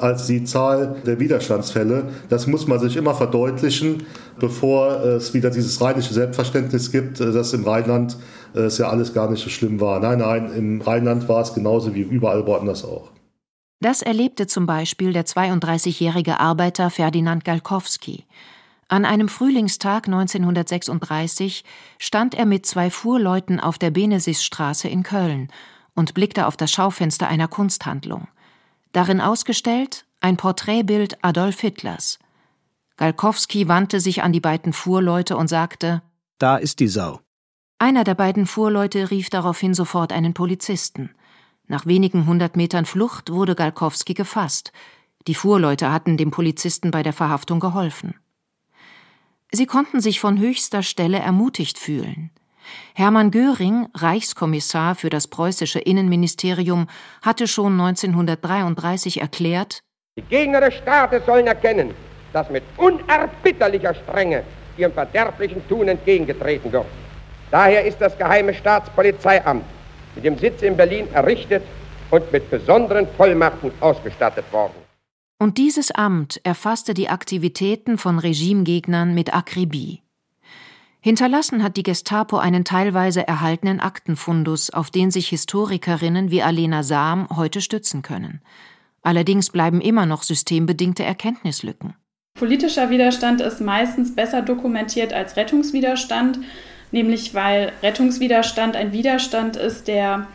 als 0.00 0.26
die 0.26 0.44
Zahl 0.44 0.96
der 1.04 1.18
Widerstandsfälle. 1.18 2.08
Das 2.28 2.46
muss 2.46 2.66
man 2.66 2.78
sich 2.78 2.96
immer 2.96 3.14
verdeutlichen, 3.14 4.04
bevor 4.38 5.02
es 5.02 5.34
wieder 5.34 5.50
dieses 5.50 5.80
rheinische 5.80 6.14
Selbstverständnis 6.14 6.92
gibt, 6.92 7.20
dass 7.20 7.52
im 7.52 7.64
Rheinland 7.64 8.16
es 8.54 8.78
ja 8.78 8.88
alles 8.88 9.12
gar 9.12 9.30
nicht 9.30 9.42
so 9.42 9.50
schlimm 9.50 9.80
war. 9.80 10.00
Nein, 10.00 10.18
nein, 10.18 10.52
im 10.56 10.80
Rheinland 10.80 11.28
war 11.28 11.42
es 11.42 11.54
genauso 11.54 11.94
wie 11.94 12.02
überall 12.02 12.46
woanders 12.46 12.84
auch. 12.84 13.10
Das 13.80 14.02
erlebte 14.02 14.46
zum 14.46 14.66
Beispiel 14.66 15.12
der 15.14 15.24
32-jährige 15.24 16.38
Arbeiter 16.38 16.90
Ferdinand 16.90 17.44
Galkowski. 17.44 18.26
An 18.88 19.04
einem 19.04 19.28
Frühlingstag 19.28 20.06
1936 20.06 21.64
stand 21.98 22.34
er 22.34 22.44
mit 22.44 22.66
zwei 22.66 22.90
Fuhrleuten 22.90 23.60
auf 23.60 23.78
der 23.78 23.90
Benesisstraße 23.90 24.88
in 24.88 25.02
Köln 25.02 25.48
und 25.94 26.12
blickte 26.12 26.46
auf 26.46 26.56
das 26.56 26.72
Schaufenster 26.72 27.28
einer 27.28 27.48
Kunsthandlung. 27.48 28.28
Darin 28.92 29.20
ausgestellt 29.20 30.06
ein 30.20 30.36
Porträtbild 30.36 31.24
Adolf 31.24 31.60
Hitlers. 31.60 32.18
Galkowski 32.96 33.68
wandte 33.68 34.00
sich 34.00 34.22
an 34.22 34.32
die 34.32 34.40
beiden 34.40 34.72
Fuhrleute 34.72 35.36
und 35.36 35.48
sagte: 35.48 36.02
Da 36.38 36.56
ist 36.56 36.80
die 36.80 36.88
Sau. 36.88 37.20
Einer 37.78 38.04
der 38.04 38.14
beiden 38.14 38.46
Fuhrleute 38.46 39.10
rief 39.10 39.30
daraufhin 39.30 39.72
sofort 39.72 40.12
einen 40.12 40.34
Polizisten. 40.34 41.10
Nach 41.66 41.86
wenigen 41.86 42.26
hundert 42.26 42.56
Metern 42.56 42.84
Flucht 42.84 43.30
wurde 43.30 43.54
Galkowski 43.54 44.12
gefasst. 44.12 44.72
Die 45.26 45.34
Fuhrleute 45.34 45.90
hatten 45.90 46.16
dem 46.16 46.30
Polizisten 46.30 46.90
bei 46.90 47.02
der 47.02 47.12
Verhaftung 47.12 47.60
geholfen. 47.60 48.14
Sie 49.52 49.66
konnten 49.66 50.00
sich 50.00 50.20
von 50.20 50.38
höchster 50.38 50.82
Stelle 50.82 51.18
ermutigt 51.18 51.78
fühlen. 51.78 52.30
Hermann 52.94 53.30
Göring, 53.30 53.88
Reichskommissar 53.94 54.94
für 54.94 55.10
das 55.10 55.28
preußische 55.28 55.78
Innenministerium, 55.78 56.86
hatte 57.22 57.46
schon 57.46 57.80
1933 57.80 59.20
erklärt, 59.20 59.82
die 60.18 60.22
Gegner 60.22 60.60
des 60.60 60.74
Staates 60.74 61.24
sollen 61.24 61.46
erkennen, 61.46 61.94
dass 62.32 62.50
mit 62.50 62.64
unerbitterlicher 62.76 63.94
Strenge 63.94 64.42
ihrem 64.76 64.92
verderblichen 64.92 65.66
Tun 65.68 65.88
entgegengetreten 65.88 66.72
wird. 66.72 66.86
Daher 67.50 67.84
ist 67.84 68.00
das 68.00 68.18
Geheime 68.18 68.52
Staatspolizeiamt 68.52 69.64
mit 70.14 70.24
dem 70.24 70.36
Sitz 70.38 70.62
in 70.62 70.76
Berlin 70.76 71.08
errichtet 71.14 71.62
und 72.10 72.30
mit 72.32 72.50
besonderen 72.50 73.06
Vollmachten 73.16 73.70
ausgestattet 73.80 74.44
worden. 74.52 74.74
Und 75.38 75.56
dieses 75.56 75.90
Amt 75.90 76.40
erfasste 76.44 76.92
die 76.92 77.08
Aktivitäten 77.08 77.96
von 77.96 78.18
Regimegegnern 78.18 79.14
mit 79.14 79.32
Akribie. 79.32 80.02
Hinterlassen 81.02 81.62
hat 81.62 81.78
die 81.78 81.82
Gestapo 81.82 82.36
einen 82.36 82.64
teilweise 82.64 83.26
erhaltenen 83.26 83.80
Aktenfundus, 83.80 84.70
auf 84.70 84.90
den 84.90 85.10
sich 85.10 85.28
Historikerinnen 85.28 86.30
wie 86.30 86.42
Alena 86.42 86.82
Sam 86.82 87.26
heute 87.34 87.62
stützen 87.62 88.02
können. 88.02 88.42
Allerdings 89.02 89.48
bleiben 89.48 89.80
immer 89.80 90.04
noch 90.04 90.22
systembedingte 90.22 91.02
Erkenntnislücken. 91.02 91.94
Politischer 92.38 92.90
Widerstand 92.90 93.40
ist 93.40 93.60
meistens 93.60 94.14
besser 94.14 94.42
dokumentiert 94.42 95.14
als 95.14 95.36
Rettungswiderstand, 95.36 96.38
nämlich 96.92 97.34
weil 97.34 97.72
Rettungswiderstand 97.82 98.76
ein 98.76 98.92
Widerstand 98.92 99.56
ist, 99.56 99.88
der 99.88 100.26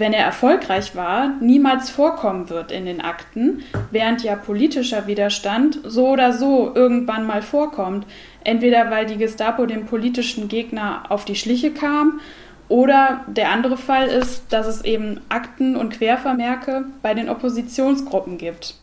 wenn 0.00 0.12
er 0.12 0.24
erfolgreich 0.24 0.94
war, 0.96 1.34
niemals 1.40 1.90
vorkommen 1.90 2.50
wird 2.50 2.72
in 2.72 2.86
den 2.86 3.00
Akten, 3.00 3.62
während 3.90 4.22
ja 4.22 4.36
politischer 4.36 5.06
Widerstand 5.06 5.80
so 5.84 6.08
oder 6.08 6.32
so 6.32 6.72
irgendwann 6.74 7.26
mal 7.26 7.42
vorkommt, 7.42 8.06
entweder 8.44 8.90
weil 8.90 9.06
die 9.06 9.16
Gestapo 9.16 9.66
dem 9.66 9.86
politischen 9.86 10.48
Gegner 10.48 11.04
auf 11.08 11.24
die 11.24 11.36
Schliche 11.36 11.72
kam 11.72 12.20
oder 12.68 13.24
der 13.26 13.50
andere 13.50 13.76
Fall 13.76 14.08
ist, 14.08 14.52
dass 14.52 14.66
es 14.66 14.84
eben 14.84 15.20
Akten 15.28 15.76
und 15.76 15.90
Quervermerke 15.90 16.84
bei 17.02 17.14
den 17.14 17.28
Oppositionsgruppen 17.28 18.38
gibt. 18.38 18.74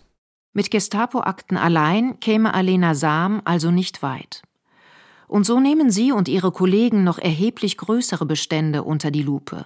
Mit 0.54 0.72
Gestapo-Akten 0.72 1.58
allein 1.58 2.20
käme 2.20 2.54
Alena 2.54 2.96
Sam 2.96 3.42
also 3.46 3.72
nicht 3.72 4.02
weit. 4.02 4.42
Und 5.28 5.46
so 5.46 5.60
nehmen 5.60 5.90
sie 5.90 6.12
und 6.12 6.28
ihre 6.28 6.52
Kollegen 6.52 7.04
noch 7.04 7.20
erheblich 7.20 7.78
größere 7.78 8.26
Bestände 8.26 8.84
unter 8.84 9.12
die 9.12 9.24
Lupe. 9.24 9.66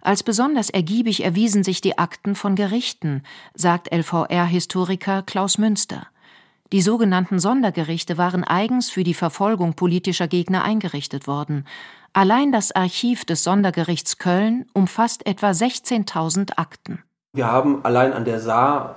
Als 0.00 0.22
besonders 0.22 0.70
ergiebig 0.70 1.24
erwiesen 1.24 1.64
sich 1.64 1.80
die 1.80 1.98
Akten 1.98 2.34
von 2.34 2.54
Gerichten, 2.54 3.22
sagt 3.54 3.92
LVR-Historiker 3.92 5.22
Klaus 5.22 5.58
Münster. 5.58 6.06
Die 6.70 6.82
sogenannten 6.82 7.38
Sondergerichte 7.38 8.18
waren 8.18 8.44
eigens 8.44 8.90
für 8.90 9.02
die 9.02 9.14
Verfolgung 9.14 9.74
politischer 9.74 10.28
Gegner 10.28 10.62
eingerichtet 10.62 11.26
worden. 11.26 11.66
Allein 12.12 12.52
das 12.52 12.72
Archiv 12.72 13.24
des 13.24 13.42
Sondergerichts 13.42 14.18
Köln 14.18 14.66
umfasst 14.74 15.26
etwa 15.26 15.50
16.000 15.50 16.58
Akten. 16.58 17.02
Wir 17.32 17.46
haben 17.46 17.84
allein 17.84 18.12
an 18.12 18.24
der 18.24 18.40
Saar, 18.40 18.96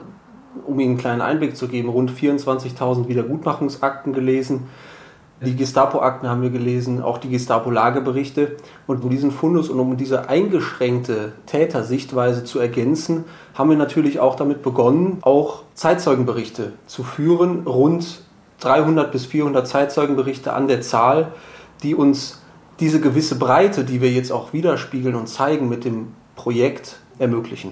um 0.66 0.80
Ihnen 0.80 0.92
einen 0.92 0.98
kleinen 0.98 1.22
Einblick 1.22 1.56
zu 1.56 1.68
geben, 1.68 1.90
rund 1.90 2.12
24.000 2.12 3.08
Wiedergutmachungsakten 3.08 4.14
gelesen. 4.14 4.68
Die 5.44 5.56
Gestapo-Akten 5.56 6.30
haben 6.30 6.44
wir 6.44 6.52
gelesen, 6.52 7.02
auch 7.02 7.18
die 7.18 7.30
Gestapo-Lageberichte. 7.30 8.58
Und 8.86 9.04
um 9.04 9.10
diesen 9.10 9.32
Fundus 9.32 9.70
und 9.70 9.80
um 9.80 9.98
diese 9.98 10.30
eingeschränkte 10.30 11.34
Tätersichtweise 11.48 12.44
zu 12.44 12.60
ergänzen, 12.60 13.26
haben 13.56 13.72
wir 13.72 13.78
natürlich 13.78 14.20
auch 14.20 14.36
damit 14.36 14.62
begonnen, 14.62 15.18
auch 15.22 15.64
Zeitzeugenberichte 15.74 16.74
zu 16.86 17.04
führen. 17.04 17.66
Rund 17.66 18.22
300 18.60 19.12
bis 19.12 19.26
400 19.26 19.68
Zeitzeugenberichte 19.68 20.54
an 20.54 20.68
der 20.68 20.82
Zahl, 20.82 21.34
die 21.82 21.96
uns 21.96 22.42
diese 22.80 23.02
gewisse 23.02 23.40
Breite, 23.40 23.84
die 23.84 24.00
wir 24.00 24.12
jetzt 24.12 24.32
auch 24.32 24.54
widerspiegeln 24.54 25.16
und 25.16 25.28
zeigen 25.28 25.70
mit 25.70 25.86
dem 25.86 26.10
Projekt, 26.36 27.00
ermöglichen. 27.18 27.72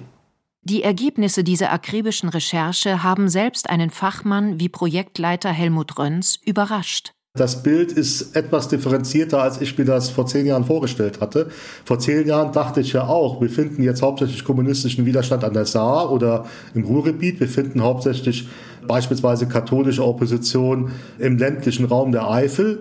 Die 0.62 0.84
Ergebnisse 0.84 1.44
dieser 1.44 1.72
akribischen 1.72 2.30
Recherche 2.30 3.02
haben 3.04 3.30
selbst 3.30 3.70
einen 3.70 3.90
Fachmann 3.92 4.60
wie 4.60 4.70
Projektleiter 4.70 5.50
Helmut 5.50 5.98
Röns 5.98 6.40
überrascht. 6.44 7.14
Das 7.38 7.62
Bild 7.62 7.92
ist 7.92 8.36
etwas 8.36 8.70
differenzierter, 8.70 9.44
als 9.44 9.62
ich 9.62 9.78
mir 9.78 9.86
das 9.86 10.10
vor 10.10 10.26
zehn 10.26 10.48
Jahren 10.48 10.66
vorgestellt 10.66 11.22
hatte. 11.22 11.50
Vor 11.86 12.00
zehn 12.00 12.28
Jahren 12.28 12.52
dachte 12.52 12.82
ich 12.82 12.94
ja 12.94 13.08
auch, 13.08 13.40
wir 13.40 13.52
finden 13.52 13.84
jetzt 13.84 14.02
hauptsächlich 14.02 14.44
kommunistischen 14.44 15.06
Widerstand 15.06 15.44
an 15.44 15.54
der 15.54 15.66
Saar 15.66 16.12
oder 16.12 16.46
im 16.74 16.84
Ruhrgebiet. 16.84 17.40
Wir 17.40 17.48
finden 17.48 17.84
hauptsächlich 17.84 18.48
beispielsweise 18.88 19.48
katholische 19.48 20.04
Opposition 20.04 20.92
im 21.20 21.38
ländlichen 21.38 21.86
Raum 21.86 22.12
der 22.12 22.28
Eifel. 22.32 22.80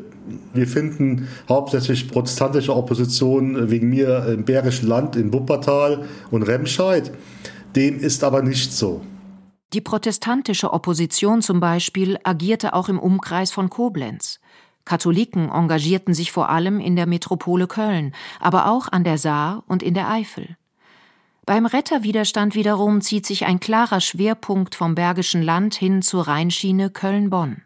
Wir 0.54 0.66
finden 0.66 1.28
hauptsächlich 1.46 2.08
protestantische 2.08 2.74
Opposition 2.74 3.70
wegen 3.70 3.90
mir 3.90 4.28
im 4.28 4.44
Bergischen 4.44 4.88
Land, 4.88 5.14
in 5.14 5.30
Wuppertal 5.30 6.04
und 6.30 6.42
Remscheid. 6.44 7.12
Dem 7.76 8.00
ist 8.00 8.24
aber 8.24 8.40
nicht 8.40 8.72
so. 8.72 9.02
Die 9.74 9.80
protestantische 9.82 10.72
Opposition 10.72 11.42
zum 11.42 11.60
Beispiel 11.60 12.18
agierte 12.24 12.72
auch 12.72 12.88
im 12.88 12.98
Umkreis 12.98 13.50
von 13.50 13.68
Koblenz. 13.68 14.40
Katholiken 14.86 15.50
engagierten 15.50 16.14
sich 16.14 16.32
vor 16.32 16.48
allem 16.48 16.80
in 16.80 16.96
der 16.96 17.06
Metropole 17.06 17.66
Köln, 17.66 18.14
aber 18.40 18.70
auch 18.70 18.88
an 18.90 19.04
der 19.04 19.18
Saar 19.18 19.62
und 19.66 19.82
in 19.82 19.92
der 19.92 20.08
Eifel. 20.08 20.56
Beim 21.44 21.66
Retterwiderstand 21.66 22.54
wiederum 22.54 23.02
zieht 23.02 23.26
sich 23.26 23.44
ein 23.44 23.60
klarer 23.60 24.00
Schwerpunkt 24.00 24.74
vom 24.74 24.94
Bergischen 24.94 25.42
Land 25.42 25.74
hin 25.74 26.00
zur 26.00 26.28
Rheinschiene 26.28 26.88
Köln-Bonn. 26.88 27.62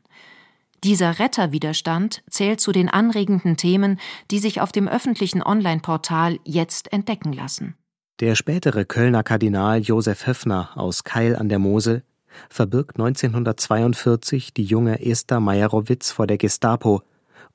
Dieser 0.82 1.20
Retterwiderstand 1.20 2.24
zählt 2.28 2.60
zu 2.60 2.72
den 2.72 2.88
anregenden 2.88 3.56
Themen, 3.56 4.00
die 4.32 4.40
sich 4.40 4.60
auf 4.60 4.72
dem 4.72 4.88
öffentlichen 4.88 5.42
Online-Portal 5.42 6.40
jetzt 6.44 6.92
entdecken 6.92 7.32
lassen. 7.32 7.76
Der 8.22 8.36
spätere 8.36 8.84
Kölner 8.84 9.24
Kardinal 9.24 9.80
Josef 9.80 10.28
Höffner 10.28 10.70
aus 10.76 11.02
Keil 11.02 11.34
an 11.34 11.48
der 11.48 11.58
Mosel 11.58 12.04
verbirgt 12.48 13.00
1942 13.00 14.54
die 14.54 14.62
junge 14.62 15.04
Esther 15.04 15.40
Meyerowitz 15.40 16.12
vor 16.12 16.28
der 16.28 16.38
Gestapo 16.38 17.02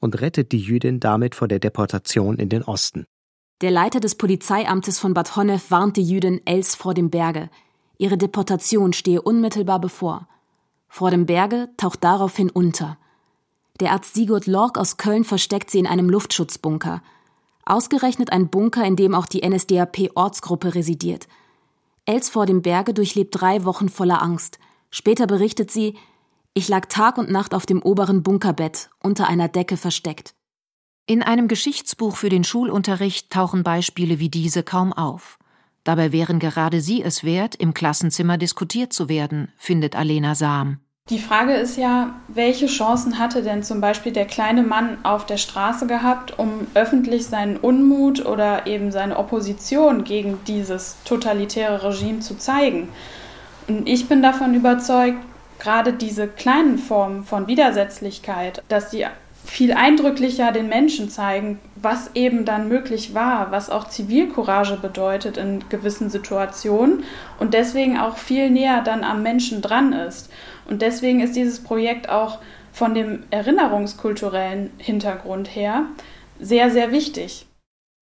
und 0.01 0.19
rettet 0.19 0.51
die 0.51 0.59
Jüdin 0.59 0.99
damit 0.99 1.35
vor 1.35 1.47
der 1.47 1.59
Deportation 1.59 2.35
in 2.35 2.49
den 2.49 2.63
Osten. 2.63 3.05
Der 3.61 3.71
Leiter 3.71 4.01
des 4.01 4.15
Polizeiamtes 4.15 4.99
von 4.99 5.13
Bad 5.13 5.37
Honnef 5.37 5.71
warnt 5.71 5.95
die 5.95 6.03
Jüdin 6.03 6.41
Els 6.43 6.75
vor 6.75 6.93
dem 6.93 7.09
Berge. 7.09 7.49
Ihre 7.97 8.17
Deportation 8.17 8.91
stehe 8.91 9.21
unmittelbar 9.21 9.79
bevor. 9.79 10.27
Frau 10.89 11.09
dem 11.09 11.27
Berge 11.27 11.69
taucht 11.77 12.03
daraufhin 12.03 12.49
unter. 12.49 12.97
Der 13.79 13.93
Arzt 13.93 14.15
Sigurd 14.15 14.47
Lorck 14.47 14.77
aus 14.77 14.97
Köln 14.97 15.23
versteckt 15.23 15.71
sie 15.71 15.79
in 15.79 15.87
einem 15.87 16.09
Luftschutzbunker. 16.09 17.01
Ausgerechnet 17.67 18.31
ein 18.31 18.49
Bunker, 18.49 18.85
in 18.85 18.95
dem 18.95 19.13
auch 19.13 19.25
die 19.25 19.47
NSDAP-Ortsgruppe 19.47 20.73
residiert. 20.73 21.27
Els 22.05 22.29
vor 22.29 22.45
dem 22.45 22.61
Berge 22.61 22.93
durchlebt 22.93 23.39
drei 23.39 23.65
Wochen 23.65 23.89
voller 23.89 24.21
Angst. 24.21 24.57
Später 24.89 25.27
berichtet 25.27 25.69
sie, 25.69 25.95
ich 26.53 26.69
lag 26.69 26.85
Tag 26.85 27.17
und 27.17 27.29
Nacht 27.29 27.53
auf 27.53 27.65
dem 27.65 27.83
oberen 27.83 28.23
Bunkerbett, 28.23 28.89
unter 29.03 29.27
einer 29.27 29.49
Decke 29.49 29.75
versteckt. 29.75 30.33
In 31.07 31.21
einem 31.21 31.49
Geschichtsbuch 31.49 32.15
für 32.15 32.29
den 32.29 32.45
Schulunterricht 32.45 33.31
tauchen 33.31 33.63
Beispiele 33.63 34.19
wie 34.19 34.29
diese 34.29 34.63
kaum 34.63 34.93
auf. 34.93 35.37
Dabei 35.83 36.13
wären 36.13 36.39
gerade 36.39 36.79
sie 36.79 37.03
es 37.03 37.25
wert, 37.25 37.55
im 37.55 37.73
Klassenzimmer 37.73 38.37
diskutiert 38.37 38.93
zu 38.93 39.09
werden, 39.09 39.51
findet 39.57 39.95
Alena 39.95 40.35
Sam. 40.35 40.79
Die 41.09 41.19
Frage 41.19 41.53
ist 41.53 41.77
ja, 41.77 42.15
welche 42.27 42.65
Chancen 42.65 43.17
hatte 43.17 43.41
denn 43.41 43.63
zum 43.63 43.79
Beispiel 43.79 44.11
der 44.11 44.25
kleine 44.25 44.61
Mann 44.61 44.97
auf 45.03 45.25
der 45.25 45.37
Straße 45.37 45.87
gehabt, 45.87 46.37
um 46.37 46.67
öffentlich 46.73 47.27
seinen 47.27 47.55
Unmut 47.55 48.25
oder 48.25 48.67
eben 48.67 48.91
seine 48.91 49.17
Opposition 49.17 50.03
gegen 50.03 50.39
dieses 50.47 50.97
totalitäre 51.05 51.81
Regime 51.81 52.19
zu 52.19 52.37
zeigen? 52.37 52.89
Und 53.69 53.87
ich 53.87 54.09
bin 54.09 54.21
davon 54.21 54.53
überzeugt, 54.53 55.19
gerade 55.59 55.93
diese 55.93 56.27
kleinen 56.27 56.77
Formen 56.77 57.23
von 57.23 57.47
Widersetzlichkeit, 57.47 58.61
dass 58.67 58.89
die 58.89 59.05
viel 59.45 59.71
eindrücklicher 59.71 60.51
den 60.51 60.67
Menschen 60.67 61.09
zeigen, 61.09 61.59
was 61.77 62.11
eben 62.15 62.43
dann 62.43 62.67
möglich 62.67 63.13
war, 63.13 63.49
was 63.51 63.69
auch 63.69 63.87
Zivilcourage 63.87 64.77
bedeutet 64.77 65.37
in 65.37 65.63
gewissen 65.69 66.09
Situationen 66.09 67.05
und 67.39 67.53
deswegen 67.53 67.97
auch 67.97 68.17
viel 68.17 68.49
näher 68.49 68.81
dann 68.81 69.05
am 69.05 69.23
Menschen 69.23 69.61
dran 69.61 69.93
ist. 69.93 70.29
Und 70.67 70.81
deswegen 70.81 71.21
ist 71.21 71.35
dieses 71.35 71.63
Projekt 71.63 72.09
auch 72.09 72.39
von 72.71 72.93
dem 72.93 73.23
erinnerungskulturellen 73.31 74.71
Hintergrund 74.77 75.55
her 75.55 75.87
sehr, 76.39 76.71
sehr 76.71 76.91
wichtig. 76.91 77.47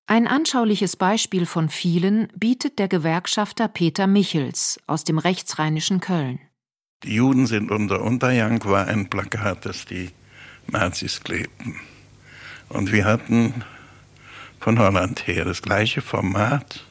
Ein 0.08 0.28
anschauliches 0.28 0.98
Beispiel 0.98 1.46
von 1.46 1.70
vielen 1.70 2.28
bietet 2.36 2.78
der 2.78 2.88
Gewerkschafter 2.88 3.68
Peter 3.68 4.06
Michels 4.06 4.80
aus 4.86 5.04
dem 5.04 5.18
rechtsrheinischen 5.18 6.00
Köln. 6.00 6.40
Die 7.04 7.16
Juden 7.16 7.48
sind 7.48 7.72
unser 7.72 8.02
Unterjank 8.02 8.66
war 8.66 8.88
ein 8.88 9.10
Plakat, 9.10 9.66
das 9.66 9.86
die 9.86 10.12
Nazis 10.68 11.22
klebten. 11.24 11.80
Und 12.70 12.92
wir 12.92 13.06
hatten 13.06 13.64
von 14.60 14.80
Holland 14.80 15.28
her 15.28 15.46
das 15.46 15.62
gleiche 15.62 16.02
Format, 16.02 16.84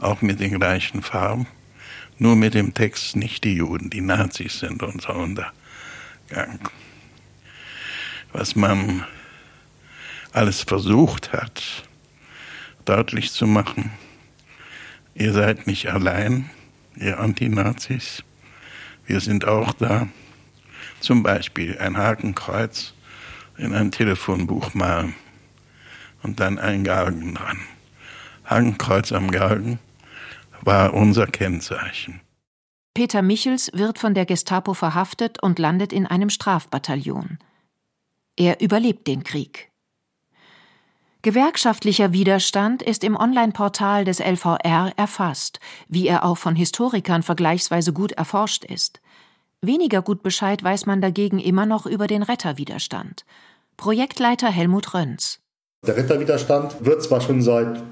auch 0.00 0.22
mit 0.22 0.40
den 0.40 0.58
gleichen 0.58 1.02
Farben, 1.02 1.46
nur 2.20 2.36
mit 2.36 2.52
dem 2.52 2.74
Text 2.74 3.16
nicht 3.16 3.44
die 3.44 3.54
Juden, 3.54 3.88
die 3.88 4.02
Nazis 4.02 4.58
sind 4.60 4.82
unser 4.82 5.16
Untergang. 5.16 6.60
Was 8.32 8.54
man 8.54 9.06
alles 10.32 10.60
versucht 10.60 11.32
hat, 11.32 11.62
deutlich 12.84 13.32
zu 13.32 13.46
machen, 13.46 13.90
ihr 15.14 15.32
seid 15.32 15.66
nicht 15.66 15.88
allein, 15.88 16.50
ihr 16.94 17.18
Antinazis, 17.18 18.22
wir 19.06 19.20
sind 19.20 19.46
auch 19.46 19.72
da. 19.72 20.06
Zum 21.00 21.22
Beispiel 21.22 21.78
ein 21.78 21.96
Hakenkreuz 21.96 22.92
in 23.56 23.74
ein 23.74 23.90
Telefonbuch 23.90 24.74
malen 24.74 25.14
und 26.22 26.38
dann 26.38 26.58
ein 26.58 26.84
Galgen 26.84 27.34
dran. 27.34 27.60
Hakenkreuz 28.44 29.10
am 29.12 29.30
Galgen 29.30 29.78
war 30.62 30.94
unser 30.94 31.26
Kennzeichen. 31.26 32.20
Peter 32.94 33.22
Michels 33.22 33.70
wird 33.72 33.98
von 33.98 34.14
der 34.14 34.26
Gestapo 34.26 34.74
verhaftet 34.74 35.42
und 35.42 35.58
landet 35.58 35.92
in 35.92 36.06
einem 36.06 36.28
Strafbataillon. 36.28 37.38
Er 38.36 38.60
überlebt 38.60 39.06
den 39.06 39.22
Krieg. 39.22 39.70
Gewerkschaftlicher 41.22 42.12
Widerstand 42.12 42.82
ist 42.82 43.04
im 43.04 43.14
Online-Portal 43.14 44.06
des 44.06 44.20
LVR 44.20 44.92
erfasst, 44.96 45.60
wie 45.88 46.08
er 46.08 46.24
auch 46.24 46.38
von 46.38 46.56
Historikern 46.56 47.22
vergleichsweise 47.22 47.92
gut 47.92 48.12
erforscht 48.12 48.64
ist. 48.64 49.00
Weniger 49.60 50.00
gut 50.00 50.22
Bescheid 50.22 50.64
weiß 50.64 50.86
man 50.86 51.02
dagegen 51.02 51.38
immer 51.38 51.66
noch 51.66 51.84
über 51.84 52.06
den 52.06 52.22
Retterwiderstand. 52.22 53.26
Projektleiter 53.76 54.48
Helmut 54.48 54.94
Röns. 54.94 55.40
Der 55.86 55.96
Retterwiderstand 55.96 56.84
wird 56.84 57.02
zwar 57.02 57.20
schon 57.20 57.42
seit 57.42 57.82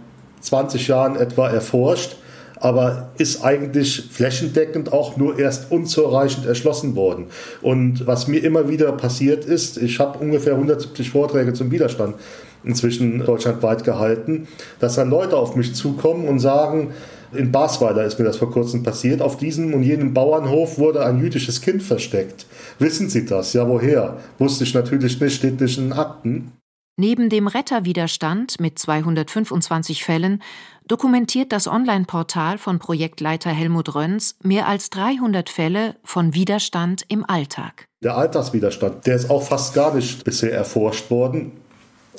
20 0.40 0.88
Jahren 0.88 1.16
etwa 1.16 1.48
erforscht, 1.48 2.16
aber 2.60 3.10
ist 3.18 3.44
eigentlich 3.44 4.08
flächendeckend 4.10 4.92
auch 4.92 5.16
nur 5.16 5.38
erst 5.38 5.70
unzureichend 5.70 6.46
erschlossen 6.46 6.96
worden. 6.96 7.26
Und 7.62 8.06
was 8.06 8.28
mir 8.28 8.42
immer 8.42 8.68
wieder 8.68 8.92
passiert 8.92 9.44
ist, 9.44 9.76
ich 9.76 9.98
habe 10.00 10.18
ungefähr 10.18 10.54
170 10.54 11.10
Vorträge 11.10 11.52
zum 11.52 11.70
Widerstand 11.70 12.16
inzwischen 12.64 13.24
deutschlandweit 13.24 13.84
gehalten, 13.84 14.48
dass 14.80 14.96
dann 14.96 15.10
Leute 15.10 15.36
auf 15.36 15.56
mich 15.56 15.74
zukommen 15.74 16.26
und 16.26 16.40
sagen, 16.40 16.92
in 17.32 17.52
Basweiler 17.52 18.04
ist 18.04 18.18
mir 18.18 18.24
das 18.24 18.38
vor 18.38 18.50
kurzem 18.50 18.82
passiert. 18.82 19.20
Auf 19.20 19.36
diesem 19.36 19.74
und 19.74 19.82
jenem 19.82 20.14
Bauernhof 20.14 20.78
wurde 20.78 21.04
ein 21.04 21.20
jüdisches 21.20 21.60
Kind 21.60 21.82
versteckt. 21.82 22.46
Wissen 22.78 23.10
Sie 23.10 23.26
das? 23.26 23.52
Ja, 23.52 23.68
woher? 23.68 24.16
Wusste 24.38 24.64
ich 24.64 24.74
natürlich 24.74 25.20
nicht, 25.20 25.36
steht 25.36 25.60
nicht 25.60 25.78
in 25.78 25.92
Akten. 25.92 26.52
Neben 27.00 27.28
dem 27.28 27.46
Retterwiderstand 27.46 28.58
mit 28.58 28.76
225 28.76 30.02
Fällen 30.02 30.42
dokumentiert 30.88 31.52
das 31.52 31.68
Online-Portal 31.68 32.58
von 32.58 32.80
Projektleiter 32.80 33.50
Helmut 33.50 33.94
Röns 33.94 34.34
mehr 34.42 34.66
als 34.66 34.90
300 34.90 35.48
Fälle 35.48 35.94
von 36.02 36.34
Widerstand 36.34 37.04
im 37.06 37.24
Alltag. 37.24 37.86
Der 38.02 38.16
Alltagswiderstand, 38.16 39.06
der 39.06 39.14
ist 39.14 39.30
auch 39.30 39.44
fast 39.44 39.74
gar 39.74 39.94
nicht 39.94 40.24
bisher 40.24 40.52
erforscht 40.52 41.08
worden, 41.08 41.52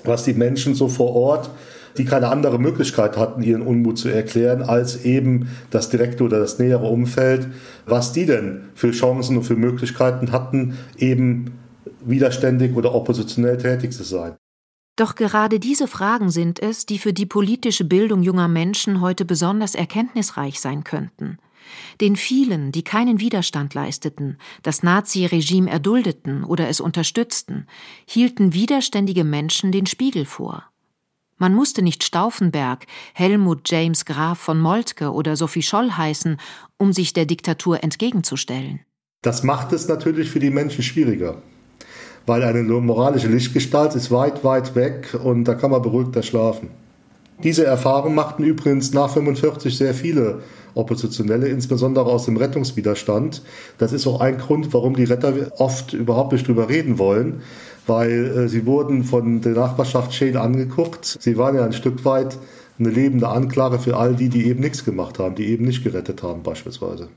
was 0.05 0.23
die 0.23 0.33
Menschen 0.33 0.75
so 0.75 0.87
vor 0.87 1.13
Ort 1.13 1.49
die 1.97 2.05
keine 2.05 2.29
andere 2.29 2.59
Möglichkeit 2.59 3.17
hatten, 3.17 3.43
ihren 3.43 3.63
Unmut 3.63 3.97
zu 3.97 4.07
erklären, 4.07 4.61
als 4.61 5.03
eben 5.03 5.49
das 5.71 5.89
direkte 5.89 6.23
oder 6.23 6.39
das 6.39 6.57
nähere 6.57 6.87
Umfeld, 6.87 7.47
was 7.85 8.13
die 8.13 8.25
denn 8.25 8.69
für 8.75 8.91
Chancen 8.91 9.35
und 9.35 9.43
für 9.43 9.57
Möglichkeiten 9.57 10.31
hatten, 10.31 10.77
eben 10.97 11.59
widerständig 12.05 12.77
oder 12.77 12.95
oppositionell 12.95 13.57
tätig 13.57 13.91
zu 13.91 14.03
sein. 14.03 14.37
Doch 14.99 15.15
gerade 15.15 15.61
diese 15.61 15.87
Fragen 15.87 16.29
sind 16.29 16.61
es, 16.61 16.85
die 16.85 16.99
für 16.99 17.13
die 17.13 17.25
politische 17.25 17.85
Bildung 17.85 18.21
junger 18.21 18.49
Menschen 18.49 18.99
heute 18.99 19.23
besonders 19.23 19.73
erkenntnisreich 19.73 20.59
sein 20.59 20.83
könnten. 20.83 21.37
Den 22.01 22.17
vielen, 22.17 22.73
die 22.73 22.83
keinen 22.83 23.21
Widerstand 23.21 23.73
leisteten, 23.73 24.37
das 24.61 24.83
Nazi-Regime 24.83 25.71
erduldeten 25.71 26.43
oder 26.43 26.67
es 26.67 26.81
unterstützten, 26.81 27.65
hielten 28.05 28.53
widerständige 28.53 29.23
Menschen 29.23 29.71
den 29.71 29.85
Spiegel 29.85 30.25
vor. 30.25 30.65
Man 31.37 31.55
musste 31.55 31.81
nicht 31.81 32.03
Stauffenberg, 32.03 32.85
Helmut 33.13 33.69
James 33.69 34.03
Graf 34.03 34.37
von 34.39 34.59
Moltke 34.59 35.13
oder 35.13 35.37
Sophie 35.37 35.63
Scholl 35.63 35.91
heißen, 35.91 36.35
um 36.75 36.91
sich 36.91 37.13
der 37.13 37.25
Diktatur 37.25 37.85
entgegenzustellen. 37.85 38.81
Das 39.21 39.43
macht 39.43 39.71
es 39.71 39.87
natürlich 39.87 40.29
für 40.29 40.39
die 40.39 40.49
Menschen 40.49 40.83
schwieriger, 40.83 41.41
weil 42.25 42.43
eine 42.43 42.63
moralische 42.63 43.27
Lichtgestalt 43.27 43.95
ist 43.95 44.11
weit, 44.11 44.43
weit 44.43 44.75
weg 44.75 45.17
und 45.23 45.45
da 45.45 45.55
kann 45.55 45.71
man 45.71 45.81
beruhigter 45.81 46.23
schlafen. 46.23 46.69
Diese 47.43 47.65
Erfahrung 47.65 48.15
machten 48.15 48.43
übrigens 48.43 48.93
nach 48.93 49.09
45 49.09 49.77
sehr 49.77 49.93
viele 49.93 50.41
Oppositionelle, 50.75 51.47
insbesondere 51.47 52.05
aus 52.05 52.25
dem 52.25 52.37
Rettungswiderstand. 52.37 53.41
Das 53.77 53.93
ist 53.93 54.05
auch 54.07 54.19
ein 54.19 54.37
Grund, 54.37 54.73
warum 54.73 54.95
die 54.95 55.05
Retter 55.05 55.33
oft 55.57 55.93
überhaupt 55.93 56.33
nicht 56.33 56.47
drüber 56.47 56.69
reden 56.69 56.99
wollen, 56.99 57.41
weil 57.87 58.25
äh, 58.25 58.49
sie 58.49 58.65
wurden 58.65 59.03
von 59.03 59.41
der 59.41 59.53
Nachbarschaft 59.53 60.13
Schäde 60.13 60.41
angeguckt. 60.41 61.05
Sie 61.05 61.37
waren 61.37 61.55
ja 61.55 61.63
ein 61.63 61.73
Stück 61.73 62.03
weit 62.05 62.37
eine 62.77 62.89
lebende 62.89 63.27
Anklage 63.27 63.79
für 63.79 63.97
all 63.97 64.15
die, 64.15 64.29
die 64.29 64.45
eben 64.47 64.61
nichts 64.61 64.85
gemacht 64.85 65.19
haben, 65.19 65.35
die 65.35 65.47
eben 65.47 65.65
nicht 65.65 65.83
gerettet 65.83 66.23
haben 66.23 66.43
beispielsweise. 66.43 67.09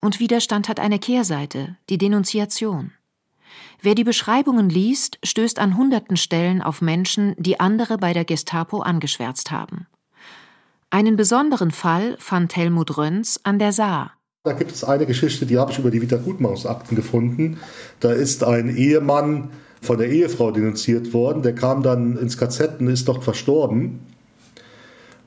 Und 0.00 0.20
Widerstand 0.20 0.68
hat 0.68 0.80
eine 0.80 0.98
Kehrseite, 0.98 1.76
die 1.88 1.98
Denunziation. 1.98 2.92
Wer 3.84 3.96
die 3.96 4.04
Beschreibungen 4.04 4.70
liest, 4.70 5.18
stößt 5.24 5.58
an 5.58 5.76
hunderten 5.76 6.16
Stellen 6.16 6.62
auf 6.62 6.82
Menschen, 6.82 7.34
die 7.36 7.58
andere 7.58 7.98
bei 7.98 8.12
der 8.12 8.24
Gestapo 8.24 8.78
angeschwärzt 8.78 9.50
haben. 9.50 9.88
Einen 10.90 11.16
besonderen 11.16 11.72
Fall 11.72 12.16
fand 12.20 12.54
Helmut 12.54 12.96
Röns 12.96 13.40
an 13.42 13.58
der 13.58 13.72
Saar. 13.72 14.12
Da 14.44 14.52
gibt 14.52 14.70
es 14.70 14.84
eine 14.84 15.04
Geschichte, 15.04 15.46
die 15.46 15.58
habe 15.58 15.72
ich 15.72 15.80
über 15.80 15.90
die 15.90 16.00
Wiedergutmachungsakten 16.00 16.96
gefunden. 16.96 17.58
Da 17.98 18.12
ist 18.12 18.44
ein 18.44 18.76
Ehemann 18.76 19.50
von 19.80 19.98
der 19.98 20.10
Ehefrau 20.10 20.52
denunziert 20.52 21.12
worden. 21.12 21.42
Der 21.42 21.54
kam 21.56 21.82
dann 21.82 22.16
ins 22.16 22.38
KZ 22.38 22.80
und 22.80 22.86
ist 22.86 23.08
dort 23.08 23.24
verstorben. 23.24 23.98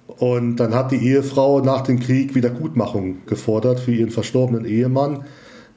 Und 0.07 0.55
dann 0.57 0.73
hat 0.73 0.91
die 0.91 1.05
Ehefrau 1.05 1.59
nach 1.59 1.81
dem 1.81 1.99
Krieg 1.99 2.35
Wiedergutmachung 2.35 3.25
gefordert 3.25 3.81
für 3.81 3.91
ihren 3.91 4.11
verstorbenen 4.11 4.63
Ehemann. 4.63 5.25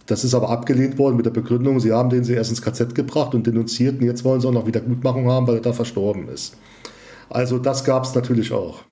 Das 0.08 0.24
ist 0.24 0.34
aber 0.34 0.48
abgelehnt 0.48 0.96
worden 0.96 1.16
mit 1.16 1.26
der 1.26 1.30
Begründung, 1.30 1.80
sie 1.80 1.92
haben 1.92 2.08
den 2.08 2.24
sie 2.24 2.32
erst 2.32 2.48
ins 2.48 2.62
KZ 2.62 2.94
gebracht 2.94 3.34
und 3.34 3.46
denunziert 3.46 4.00
und 4.00 4.06
jetzt 4.06 4.24
wollen 4.24 4.40
sie 4.40 4.48
auch 4.48 4.52
noch 4.52 4.66
Wiedergutmachung 4.66 5.30
haben, 5.30 5.46
weil 5.46 5.56
er 5.56 5.60
da 5.60 5.74
verstorben 5.74 6.28
ist. 6.28 6.56
Also 7.28 7.58
das 7.58 7.84
gab 7.84 8.04
es 8.04 8.14
natürlich 8.14 8.52
auch. 8.52 8.84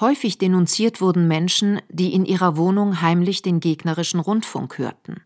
Häufig 0.00 0.38
denunziert 0.38 1.00
wurden 1.00 1.28
Menschen, 1.28 1.80
die 1.88 2.12
in 2.12 2.24
ihrer 2.24 2.56
Wohnung 2.56 3.00
heimlich 3.00 3.42
den 3.42 3.60
gegnerischen 3.60 4.18
Rundfunk 4.18 4.78
hörten. 4.78 5.22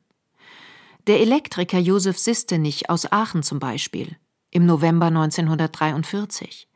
Der 1.07 1.21
Elektriker 1.21 1.79
Josef 1.79 2.19
Sistenich 2.19 2.91
aus 2.91 3.11
Aachen 3.11 3.43
zum 3.43 3.59
Beispiel, 3.59 4.17
im 4.51 4.67
November 4.67 5.07
1943. 5.07 6.69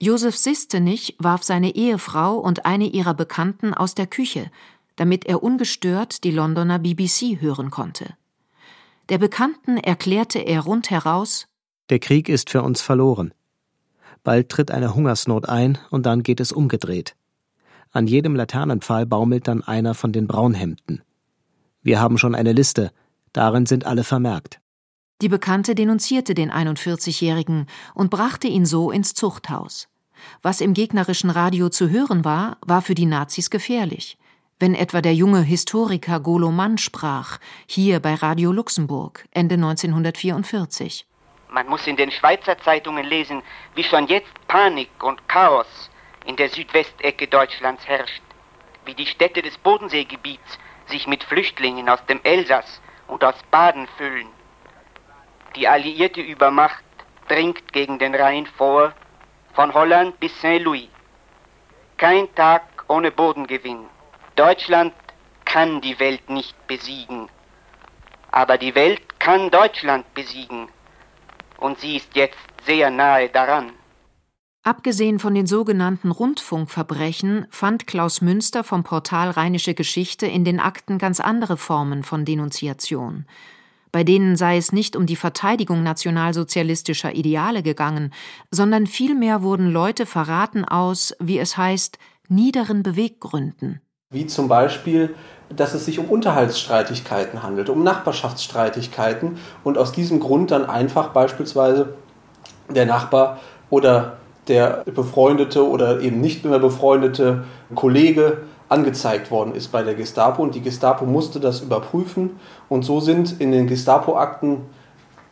Josef 0.00 0.36
Sistenich 0.36 1.16
warf 1.18 1.42
seine 1.42 1.74
Ehefrau 1.74 2.38
und 2.38 2.64
eine 2.64 2.86
ihrer 2.86 3.14
Bekannten 3.14 3.74
aus 3.74 3.94
der 3.94 4.06
Küche, 4.06 4.50
damit 4.98 5.26
er 5.26 5.44
ungestört 5.44 6.24
die 6.24 6.32
Londoner 6.32 6.80
BBC 6.80 7.40
hören 7.40 7.70
konnte. 7.70 8.16
Der 9.08 9.18
Bekannten 9.18 9.78
erklärte 9.78 10.40
er 10.40 10.60
rundheraus 10.60 11.46
Der 11.88 12.00
Krieg 12.00 12.28
ist 12.28 12.50
für 12.50 12.62
uns 12.62 12.80
verloren. 12.80 13.32
Bald 14.24 14.48
tritt 14.48 14.72
eine 14.72 14.96
Hungersnot 14.96 15.48
ein 15.48 15.78
und 15.90 16.04
dann 16.04 16.24
geht 16.24 16.40
es 16.40 16.50
umgedreht. 16.50 17.14
An 17.92 18.08
jedem 18.08 18.34
Laternenpfahl 18.34 19.06
baumelt 19.06 19.46
dann 19.46 19.62
einer 19.62 19.94
von 19.94 20.12
den 20.12 20.26
Braunhemden. 20.26 21.02
Wir 21.80 22.00
haben 22.00 22.18
schon 22.18 22.34
eine 22.34 22.52
Liste, 22.52 22.90
darin 23.32 23.66
sind 23.66 23.86
alle 23.86 24.02
vermerkt. 24.02 24.60
Die 25.22 25.28
Bekannte 25.28 25.76
denunzierte 25.76 26.34
den 26.34 26.50
41-Jährigen 26.50 27.66
und 27.94 28.10
brachte 28.10 28.48
ihn 28.48 28.66
so 28.66 28.90
ins 28.90 29.14
Zuchthaus. 29.14 29.88
Was 30.42 30.60
im 30.60 30.74
gegnerischen 30.74 31.30
Radio 31.30 31.68
zu 31.68 31.88
hören 31.88 32.24
war, 32.24 32.58
war 32.66 32.82
für 32.82 32.96
die 32.96 33.06
Nazis 33.06 33.48
gefährlich. 33.48 34.18
Wenn 34.60 34.74
etwa 34.74 35.00
der 35.00 35.14
junge 35.14 35.42
Historiker 35.42 36.20
Golo 36.20 36.50
Mann 36.50 36.78
sprach, 36.78 37.38
hier 37.66 38.00
bei 38.00 38.14
Radio 38.14 38.52
Luxemburg, 38.52 39.24
Ende 39.32 39.54
1944. 39.54 41.06
Man 41.50 41.68
muss 41.68 41.86
in 41.86 41.96
den 41.96 42.10
Schweizer 42.10 42.58
Zeitungen 42.58 43.06
lesen, 43.06 43.42
wie 43.74 43.84
schon 43.84 44.06
jetzt 44.08 44.32
Panik 44.48 44.90
und 45.02 45.26
Chaos 45.28 45.90
in 46.26 46.36
der 46.36 46.48
Südwestecke 46.48 47.28
Deutschlands 47.28 47.86
herrscht, 47.86 48.22
wie 48.84 48.94
die 48.94 49.06
Städte 49.06 49.42
des 49.42 49.56
Bodenseegebiets 49.58 50.58
sich 50.86 51.06
mit 51.06 51.24
Flüchtlingen 51.24 51.88
aus 51.88 52.04
dem 52.06 52.20
Elsass 52.24 52.80
und 53.06 53.22
aus 53.24 53.36
Baden 53.50 53.86
füllen 53.96 54.28
die 55.58 55.68
alliierte 55.68 56.20
Übermacht 56.20 56.84
dringt 57.28 57.72
gegen 57.72 57.98
den 57.98 58.14
Rhein 58.14 58.46
vor, 58.46 58.92
von 59.54 59.74
Holland 59.74 60.18
bis 60.20 60.40
Saint-Louis. 60.40 60.88
Kein 61.96 62.32
Tag 62.34 62.62
ohne 62.86 63.10
Bodengewinn. 63.10 63.86
Deutschland 64.38 64.92
kann 65.44 65.80
die 65.80 65.98
Welt 65.98 66.30
nicht 66.30 66.54
besiegen. 66.68 67.28
Aber 68.30 68.56
die 68.56 68.76
Welt 68.76 69.18
kann 69.18 69.50
Deutschland 69.50 70.14
besiegen. 70.14 70.68
Und 71.58 71.80
sie 71.80 71.96
ist 71.96 72.14
jetzt 72.14 72.38
sehr 72.64 72.88
nahe 72.90 73.28
daran. 73.30 73.72
Abgesehen 74.62 75.18
von 75.18 75.34
den 75.34 75.48
sogenannten 75.48 76.12
Rundfunkverbrechen 76.12 77.48
fand 77.50 77.88
Klaus 77.88 78.20
Münster 78.20 78.62
vom 78.62 78.84
Portal 78.84 79.30
Rheinische 79.30 79.74
Geschichte 79.74 80.26
in 80.26 80.44
den 80.44 80.60
Akten 80.60 80.98
ganz 80.98 81.18
andere 81.18 81.56
Formen 81.56 82.04
von 82.04 82.24
Denunziation 82.24 83.26
bei 83.90 84.04
denen 84.04 84.36
sei 84.36 84.58
es 84.58 84.70
nicht 84.70 84.96
um 84.96 85.06
die 85.06 85.16
Verteidigung 85.16 85.82
nationalsozialistischer 85.82 87.14
Ideale 87.14 87.62
gegangen, 87.62 88.12
sondern 88.50 88.86
vielmehr 88.86 89.40
wurden 89.42 89.70
Leute 89.70 90.04
verraten 90.04 90.66
aus, 90.66 91.16
wie 91.18 91.38
es 91.38 91.56
heißt, 91.56 91.98
niederen 92.28 92.82
Beweggründen. 92.82 93.80
Wie 94.10 94.26
zum 94.26 94.48
Beispiel, 94.48 95.14
dass 95.54 95.74
es 95.74 95.84
sich 95.84 95.98
um 95.98 96.06
Unterhaltsstreitigkeiten 96.06 97.42
handelt, 97.42 97.68
um 97.68 97.84
Nachbarschaftsstreitigkeiten 97.84 99.36
und 99.64 99.76
aus 99.76 99.92
diesem 99.92 100.18
Grund 100.18 100.50
dann 100.50 100.64
einfach 100.64 101.08
beispielsweise 101.08 101.92
der 102.70 102.86
Nachbar 102.86 103.38
oder 103.68 104.16
der 104.46 104.82
befreundete 104.86 105.68
oder 105.68 106.00
eben 106.00 106.22
nicht 106.22 106.42
mehr 106.46 106.58
befreundete 106.58 107.44
Kollege 107.74 108.38
angezeigt 108.70 109.30
worden 109.30 109.54
ist 109.54 109.72
bei 109.72 109.82
der 109.82 109.94
Gestapo 109.94 110.42
und 110.42 110.54
die 110.54 110.62
Gestapo 110.62 111.04
musste 111.04 111.38
das 111.38 111.60
überprüfen 111.60 112.40
und 112.70 112.86
so 112.86 113.00
sind 113.00 113.38
in 113.42 113.52
den 113.52 113.66
Gestapo-Akten, 113.66 114.62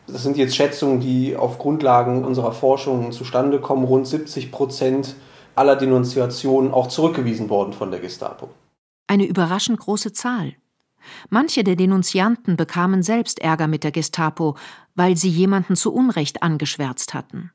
das 0.07 0.23
sind 0.23 0.37
jetzt 0.37 0.55
Schätzungen, 0.55 1.01
die 1.01 1.35
auf 1.35 1.57
Grundlagen 1.57 2.27
unserer 2.27 2.53
Forschung 2.53 3.11
zustande 3.13 3.59
kommen, 3.59 3.85
rund 3.87 4.07
70 4.07 4.53
Prozent 4.53 5.15
aller 5.55 5.77
Denunziationen 5.77 6.75
auch 6.75 6.89
zurückgewiesen 6.89 7.49
worden 7.49 7.73
von 7.73 7.91
der 7.91 8.01
Gestapo. 8.01 8.51
Eine 9.07 9.27
überraschend 9.27 9.79
große 9.79 10.13
Zahl. 10.13 10.55
Manche 11.29 11.63
der 11.63 11.77
Denunzianten 11.77 12.57
bekamen 12.57 13.03
selbst 13.03 13.39
Ärger 13.39 13.69
mit 13.69 13.85
der 13.85 13.93
Gestapo, 13.93 14.57
weil 14.95 15.17
sie 15.17 15.29
jemanden 15.29 15.77
zu 15.77 15.93
Unrecht 15.93 16.43
angeschwärzt 16.43 17.15
hatten. 17.15 17.53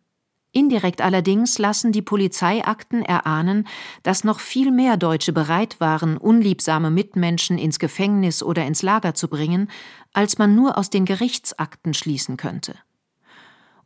Indirekt 0.53 1.01
allerdings 1.01 1.57
lassen 1.59 1.93
die 1.93 2.01
Polizeiakten 2.01 3.03
erahnen, 3.03 3.67
dass 4.03 4.25
noch 4.25 4.41
viel 4.41 4.71
mehr 4.71 4.97
Deutsche 4.97 5.31
bereit 5.31 5.79
waren, 5.79 6.17
unliebsame 6.17 6.91
Mitmenschen 6.91 7.57
ins 7.57 7.79
Gefängnis 7.79 8.43
oder 8.43 8.65
ins 8.65 8.81
Lager 8.81 9.13
zu 9.13 9.29
bringen, 9.29 9.69
als 10.11 10.37
man 10.37 10.53
nur 10.53 10.77
aus 10.77 10.89
den 10.89 11.05
Gerichtsakten 11.05 11.93
schließen 11.93 12.35
könnte. 12.35 12.75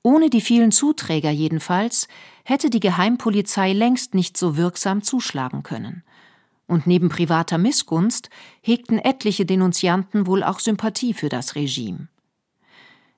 Ohne 0.02 0.32
die 0.32 0.42
vielen 0.42 0.72
Zuträger 0.72 1.32
jedenfalls 1.32 2.08
hätte 2.44 2.72
die 2.72 2.80
Geheimpolizei 2.80 3.74
längst 3.74 4.16
nicht 4.16 4.36
so 4.36 4.58
wirksam 4.58 5.04
zuschlagen 5.04 5.62
können. 5.62 6.04
Und 6.68 6.88
neben 6.88 7.10
privater 7.10 7.58
Missgunst 7.58 8.30
hegten 8.62 8.98
etliche 8.98 9.46
Denunzianten 9.46 10.26
wohl 10.26 10.44
auch 10.44 10.60
Sympathie 10.60 11.14
für 11.14 11.30
das 11.30 11.56
Regime. 11.56 12.08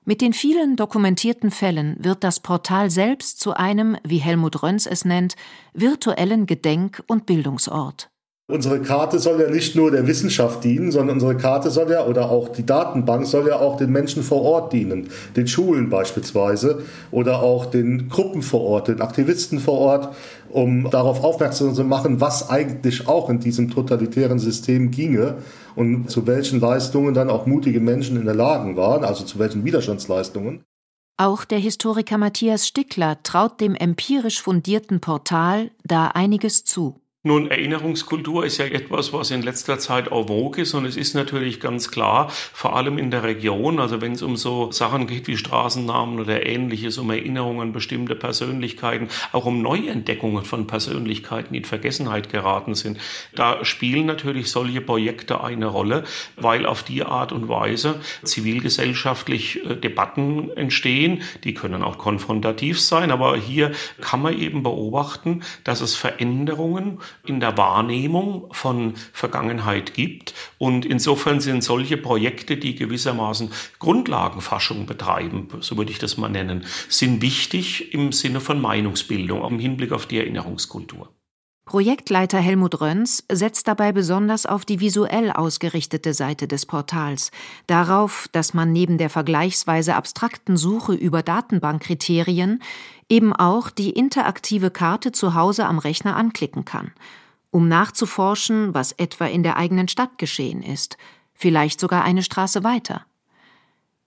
Mit 0.04 0.22
den 0.22 0.32
vielen 0.32 0.76
dokumentierten 0.76 1.50
Fällen 1.50 1.96
wird 2.02 2.24
das 2.24 2.40
Portal 2.40 2.90
selbst 2.90 3.40
zu 3.40 3.54
einem, 3.54 3.96
wie 4.04 4.18
Helmut 4.18 4.62
Röns 4.62 4.86
es 4.86 5.04
nennt, 5.04 5.36
virtuellen 5.74 6.46
Gedenk- 6.46 7.02
und 7.06 7.26
Bildungsort. 7.26 8.10
Unsere 8.50 8.80
Karte 8.80 9.18
soll 9.18 9.42
ja 9.42 9.50
nicht 9.50 9.76
nur 9.76 9.90
der 9.90 10.06
Wissenschaft 10.06 10.64
dienen, 10.64 10.90
sondern 10.90 11.16
unsere 11.16 11.36
Karte 11.36 11.70
soll 11.70 11.90
ja, 11.90 12.06
oder 12.06 12.30
auch 12.30 12.48
die 12.48 12.64
Datenbank 12.64 13.26
soll 13.26 13.46
ja 13.46 13.56
auch 13.56 13.76
den 13.76 13.90
Menschen 13.90 14.22
vor 14.22 14.40
Ort 14.40 14.72
dienen, 14.72 15.10
den 15.36 15.46
Schulen 15.46 15.90
beispielsweise 15.90 16.82
oder 17.10 17.42
auch 17.42 17.66
den 17.66 18.08
Gruppen 18.08 18.40
vor 18.40 18.62
Ort, 18.62 18.88
den 18.88 19.02
Aktivisten 19.02 19.60
vor 19.60 19.78
Ort, 19.78 20.16
um 20.48 20.88
darauf 20.90 21.22
aufmerksam 21.22 21.74
zu 21.74 21.84
machen, 21.84 22.22
was 22.22 22.48
eigentlich 22.48 23.06
auch 23.06 23.28
in 23.28 23.38
diesem 23.38 23.70
totalitären 23.70 24.38
System 24.38 24.92
ginge 24.92 25.42
und 25.76 26.10
zu 26.10 26.26
welchen 26.26 26.58
Leistungen 26.58 27.12
dann 27.12 27.28
auch 27.28 27.44
mutige 27.44 27.80
Menschen 27.80 28.16
in 28.16 28.24
der 28.24 28.34
Lage 28.34 28.74
waren, 28.76 29.04
also 29.04 29.24
zu 29.24 29.38
welchen 29.38 29.66
Widerstandsleistungen. 29.66 30.64
Auch 31.18 31.44
der 31.44 31.58
Historiker 31.58 32.16
Matthias 32.16 32.66
Stickler 32.66 33.22
traut 33.22 33.60
dem 33.60 33.74
empirisch 33.74 34.40
fundierten 34.40 35.00
Portal 35.00 35.70
da 35.84 36.06
einiges 36.06 36.64
zu. 36.64 37.02
Nun, 37.24 37.50
Erinnerungskultur 37.50 38.46
ist 38.46 38.58
ja 38.58 38.66
etwas, 38.66 39.12
was 39.12 39.32
in 39.32 39.42
letzter 39.42 39.80
Zeit 39.80 40.06
en 40.06 40.28
vogue 40.28 40.62
ist 40.62 40.72
und 40.74 40.84
es 40.84 40.96
ist 40.96 41.14
natürlich 41.14 41.58
ganz 41.58 41.90
klar, 41.90 42.28
vor 42.30 42.76
allem 42.76 42.96
in 42.96 43.10
der 43.10 43.24
Region, 43.24 43.80
also 43.80 44.00
wenn 44.00 44.12
es 44.12 44.22
um 44.22 44.36
so 44.36 44.70
Sachen 44.70 45.08
geht 45.08 45.26
wie 45.26 45.36
Straßennamen 45.36 46.20
oder 46.20 46.46
ähnliches, 46.46 46.96
um 46.96 47.10
Erinnerungen 47.10 47.60
an 47.60 47.72
bestimmte 47.72 48.14
Persönlichkeiten, 48.14 49.08
auch 49.32 49.46
um 49.46 49.62
Neuentdeckungen 49.62 50.44
von 50.44 50.68
Persönlichkeiten, 50.68 51.54
die 51.54 51.58
in 51.58 51.64
Vergessenheit 51.64 52.30
geraten 52.30 52.76
sind, 52.76 52.98
da 53.34 53.64
spielen 53.64 54.06
natürlich 54.06 54.52
solche 54.52 54.80
Projekte 54.80 55.42
eine 55.42 55.66
Rolle, 55.66 56.04
weil 56.36 56.66
auf 56.66 56.84
die 56.84 57.02
Art 57.02 57.32
und 57.32 57.48
Weise 57.48 58.00
zivilgesellschaftlich 58.22 59.66
äh, 59.66 59.74
Debatten 59.74 60.50
entstehen, 60.56 61.22
die 61.42 61.54
können 61.54 61.82
auch 61.82 61.98
konfrontativ 61.98 62.80
sein, 62.80 63.10
aber 63.10 63.36
hier 63.36 63.72
kann 64.00 64.22
man 64.22 64.38
eben 64.38 64.62
beobachten, 64.62 65.42
dass 65.64 65.80
es 65.80 65.96
Veränderungen 65.96 67.00
in 67.26 67.40
der 67.40 67.56
Wahrnehmung 67.56 68.48
von 68.52 68.94
Vergangenheit 69.12 69.94
gibt. 69.94 70.34
Und 70.58 70.84
insofern 70.84 71.40
sind 71.40 71.62
solche 71.62 71.96
Projekte, 71.96 72.56
die 72.56 72.74
gewissermaßen 72.74 73.50
Grundlagenforschung 73.78 74.86
betreiben, 74.86 75.48
so 75.60 75.76
würde 75.76 75.90
ich 75.90 75.98
das 75.98 76.16
mal 76.16 76.28
nennen, 76.28 76.64
sind 76.88 77.22
wichtig 77.22 77.92
im 77.94 78.12
Sinne 78.12 78.40
von 78.40 78.60
Meinungsbildung, 78.60 79.44
im 79.46 79.58
Hinblick 79.58 79.92
auf 79.92 80.06
die 80.06 80.18
Erinnerungskultur. 80.18 81.08
Projektleiter 81.68 82.38
Helmut 82.38 82.80
Röns 82.80 83.24
setzt 83.30 83.68
dabei 83.68 83.92
besonders 83.92 84.46
auf 84.46 84.64
die 84.64 84.80
visuell 84.80 85.30
ausgerichtete 85.30 86.14
Seite 86.14 86.48
des 86.48 86.64
Portals, 86.64 87.30
darauf, 87.66 88.26
dass 88.32 88.54
man 88.54 88.72
neben 88.72 88.96
der 88.96 89.10
vergleichsweise 89.10 89.94
abstrakten 89.94 90.56
Suche 90.56 90.94
über 90.94 91.22
Datenbankkriterien 91.22 92.62
eben 93.10 93.34
auch 93.34 93.68
die 93.68 93.90
interaktive 93.90 94.70
Karte 94.70 95.12
zu 95.12 95.34
Hause 95.34 95.66
am 95.66 95.78
Rechner 95.78 96.16
anklicken 96.16 96.64
kann, 96.64 96.92
um 97.50 97.68
nachzuforschen, 97.68 98.72
was 98.72 98.92
etwa 98.92 99.26
in 99.26 99.42
der 99.42 99.58
eigenen 99.58 99.88
Stadt 99.88 100.16
geschehen 100.16 100.62
ist, 100.62 100.96
vielleicht 101.34 101.80
sogar 101.80 102.02
eine 102.02 102.22
Straße 102.22 102.64
weiter. 102.64 103.04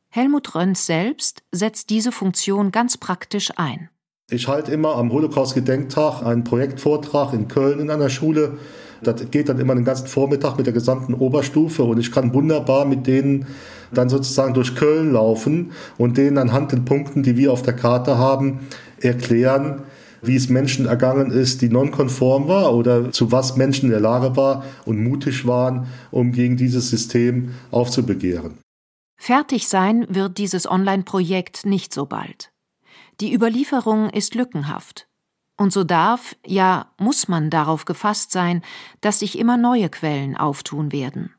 Helmut 0.10 0.56
Röns 0.56 0.88
selbst 0.88 1.44
setzt 1.52 1.92
diese 1.92 2.12
Funktion 2.12 2.72
ganz 2.72 2.98
praktisch 2.98 3.52
ein. 3.58 3.92
Ich 4.34 4.48
halte 4.48 4.72
immer 4.72 4.96
am 4.96 5.12
Holocaust-Gedenktag 5.12 6.26
einen 6.26 6.46
Projektvortrag 6.46 7.34
in 7.34 7.50
Köln 7.50 7.82
in 7.82 7.90
einer 7.90 8.10
Schule. 8.10 8.60
Das 9.04 9.30
geht 9.30 9.50
dann 9.50 9.60
immer 9.60 9.76
den 9.76 9.84
ganzen 9.84 10.08
Vormittag 10.08 10.56
mit 10.56 10.68
der 10.68 10.74
gesamten 10.74 11.14
Oberstufe 11.14 11.84
und 11.84 12.00
ich 12.00 12.14
kann 12.14 12.34
wunderbar 12.34 12.86
mit 12.86 13.08
denen 13.08 13.46
dann 13.92 14.08
sozusagen 14.08 14.54
durch 14.54 14.74
Köln 14.76 15.12
laufen 15.12 15.74
und 15.98 16.18
denen 16.18 16.38
anhand 16.38 16.72
den 16.72 16.86
Punkten, 16.86 17.24
die 17.24 17.36
wir 17.36 17.52
auf 17.52 17.62
der 17.62 17.76
Karte 17.76 18.18
haben, 18.18 18.62
erklären, 19.02 19.82
wie 20.22 20.38
es 20.38 20.48
Menschen 20.48 20.86
ergangen 20.86 21.32
ist, 21.32 21.62
die 21.62 21.68
nonkonform 21.68 22.48
war 22.48 22.74
oder 22.74 23.12
zu 23.12 23.34
was 23.34 23.58
Menschen 23.58 23.88
in 23.88 23.92
der 23.92 24.00
Lage 24.00 24.38
war 24.38 24.64
und 24.86 25.04
mutig 25.04 25.46
waren, 25.46 25.88
um 26.10 26.32
gegen 26.32 26.56
dieses 26.56 26.90
System 26.90 27.50
aufzubegehren. 27.70 28.60
Fertig 29.20 29.68
sein 29.68 30.06
wird 30.10 30.38
dieses 30.38 30.72
Online-Projekt 30.72 31.66
nicht 31.66 31.94
so 31.94 32.06
bald. 32.06 32.52
Die 33.22 33.36
Überlieferung 33.36 34.10
ist 34.10 34.34
lückenhaft. 34.34 35.08
Und 35.56 35.72
so 35.72 35.84
darf, 35.84 36.36
ja 36.44 36.92
muss 36.98 37.28
man 37.28 37.52
darauf 37.52 37.86
gefasst 37.86 38.32
sein, 38.32 38.64
dass 39.00 39.20
sich 39.20 39.38
immer 39.38 39.58
neue 39.58 39.90
Quellen 39.90 40.36
auftun 40.36 40.92
werden. 40.92 41.36